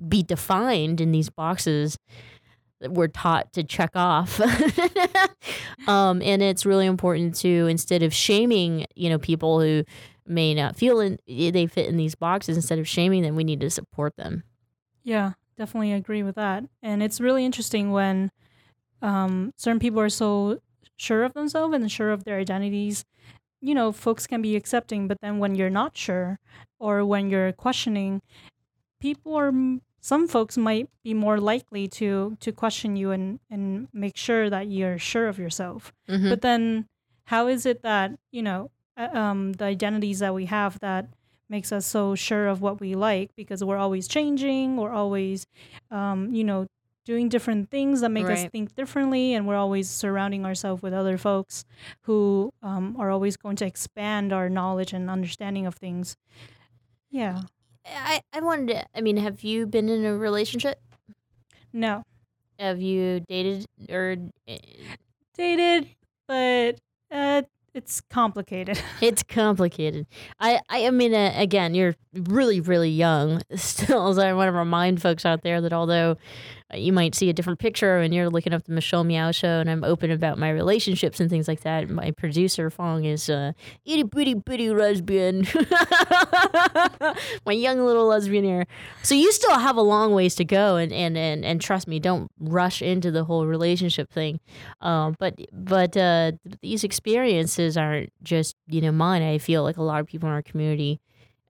[0.08, 1.98] be defined in these boxes
[2.90, 4.40] we're taught to check off.
[5.88, 9.84] um, and it's really important to instead of shaming, you know, people who
[10.26, 13.60] may not feel in, they fit in these boxes, instead of shaming them, we need
[13.62, 14.44] to support them.
[15.04, 16.64] Yeah, definitely agree with that.
[16.82, 18.32] And it's really interesting when
[19.02, 20.60] um, certain people are so
[20.98, 23.04] sure of themselves and sure of their identities.
[23.60, 26.40] You know, folks can be accepting, but then when you're not sure
[26.80, 28.22] or when you're questioning,
[29.00, 29.52] people are
[30.02, 34.68] some folks might be more likely to to question you and and make sure that
[34.68, 35.94] you're sure of yourself.
[36.10, 36.30] Mhm.
[36.30, 36.88] But then
[37.26, 41.08] how is it that, you know, uh, um the identities that we have that
[41.50, 45.46] makes us so sure of what we like because we're always changing, we're always
[45.92, 46.68] um, you know,
[47.06, 51.18] doing different things that make us think differently and we're always surrounding ourselves with other
[51.18, 51.66] folks
[52.04, 56.16] who um, are always going to expand our knowledge and understanding of things.
[57.10, 57.42] Yeah.
[57.86, 60.80] I, I wanted to, I mean, have you been in a relationship?
[61.74, 62.04] No.
[62.60, 64.18] have you dated or
[65.36, 65.88] dated,
[66.28, 66.80] but
[67.10, 68.82] uh, it's complicated.
[69.02, 70.06] it's complicated.
[70.40, 74.14] I, I, I mean, uh, again, you're really, really young still.
[74.14, 76.18] So I want to remind folks out there that although
[76.74, 79.70] you might see a different picture and you're looking up the Michelle Meow show and
[79.70, 83.54] I'm open about my relationships and things like that, my producer, Fong, is uh,
[83.86, 85.48] itty bitty bitty lesbian.
[87.46, 88.66] my young little lesbian here.
[89.04, 90.78] So you still have a long ways to go.
[90.78, 94.40] And, and, and, and trust me, don't rush into the whole relationship thing.
[94.80, 99.22] Uh, but but uh, these experiences aren't just, you know, mine.
[99.22, 101.00] I feel like a lot of people in our community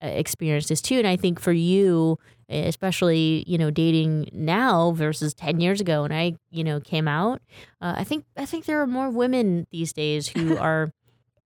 [0.03, 0.97] uh, experience this too.
[0.97, 2.17] And I think for you,
[2.51, 7.41] especially you know dating now versus 10 years ago when i you know came out
[7.81, 10.91] uh, i think i think there are more women these days who are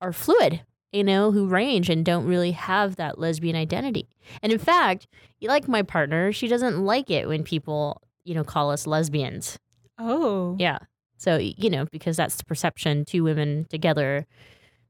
[0.02, 0.62] are fluid
[0.96, 4.08] you know who range and don't really have that lesbian identity.
[4.42, 5.08] And in fact
[5.42, 9.60] like my partner she doesn't like it when people you know call us lesbians.
[10.00, 10.56] Oh.
[10.58, 10.80] yeah.
[11.18, 14.26] So you know because that's the perception two women together.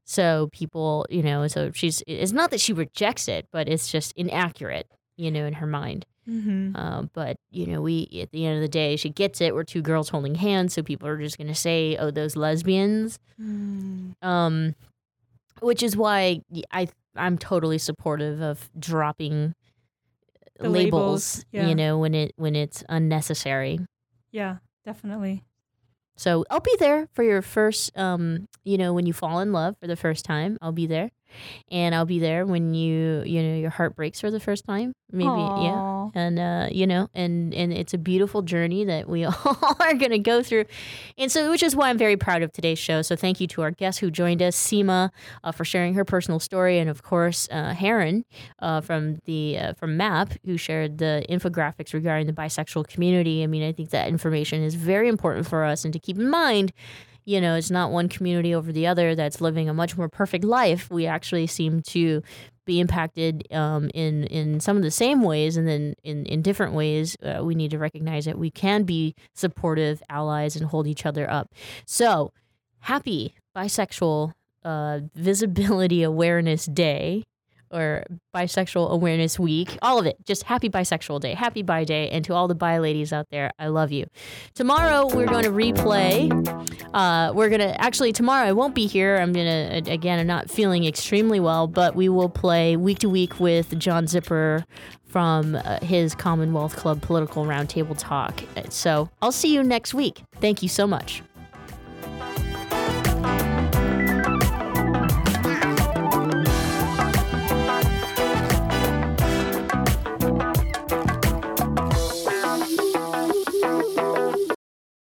[0.04, 4.12] So people you know so she's it's not that she rejects it but it's just
[4.12, 4.86] inaccurate
[5.16, 6.76] you know in her mind Mhm.
[6.76, 9.62] um, but you know we at the end of the day she gets it we're
[9.64, 14.14] two girls holding hands so people are just going to say oh those lesbians Mm.
[14.22, 14.74] um,
[15.60, 16.40] which is why
[16.72, 19.54] I I'm totally supportive of dropping
[20.58, 20.92] The labels,
[21.38, 21.68] labels, yeah.
[21.68, 23.78] you know when it when it's unnecessary
[24.32, 25.44] Yeah, definitely.
[26.16, 29.76] so I'll be there for your first, um, you know, when you fall in love
[29.80, 30.56] for the first time.
[30.62, 31.10] I'll be there,
[31.70, 34.94] and I'll be there when you, you know, your heart breaks for the first time.
[35.12, 35.64] Maybe, Aw.
[35.64, 39.94] yeah, and uh, you know, and and it's a beautiful journey that we all are
[39.94, 40.64] gonna go through,
[41.16, 43.02] and so which is why I'm very proud of today's show.
[43.02, 45.10] So thank you to our guest who joined us, Seema,
[45.44, 48.24] uh, for sharing her personal story, and of course, uh, Heron
[48.58, 53.44] uh, from the uh, from MAP who shared the infographics regarding the bisexual community.
[53.44, 56.28] I mean, I think that information is very important for us, and to keep in
[56.28, 56.72] mind.
[57.26, 60.44] You know, it's not one community over the other that's living a much more perfect
[60.44, 60.88] life.
[60.90, 62.22] We actually seem to
[62.64, 66.72] be impacted um, in in some of the same ways, and then in in different
[66.72, 67.16] ways.
[67.22, 71.28] Uh, we need to recognize that we can be supportive allies and hold each other
[71.28, 71.52] up.
[71.84, 72.32] So,
[72.78, 74.32] happy bisexual
[74.64, 77.24] uh, visibility awareness day
[77.70, 78.04] or
[78.34, 79.78] bisexual awareness week.
[79.82, 80.16] All of it.
[80.24, 81.34] Just happy bisexual day.
[81.34, 82.10] Happy bi day.
[82.10, 84.06] And to all the bi ladies out there i love you.
[84.54, 86.30] Tomorrow we're going to replay.
[86.94, 89.16] Uh, we're gonna actually tomorrow i won't be here.
[89.16, 93.38] I'm gonna again i'm not feeling extremely well but we will play week to week
[93.40, 94.64] with john Zipperer
[95.04, 98.42] from uh, his commonwealth club political roundtable talk.
[98.70, 100.22] So i'll see you next week.
[100.40, 101.22] Thank you so much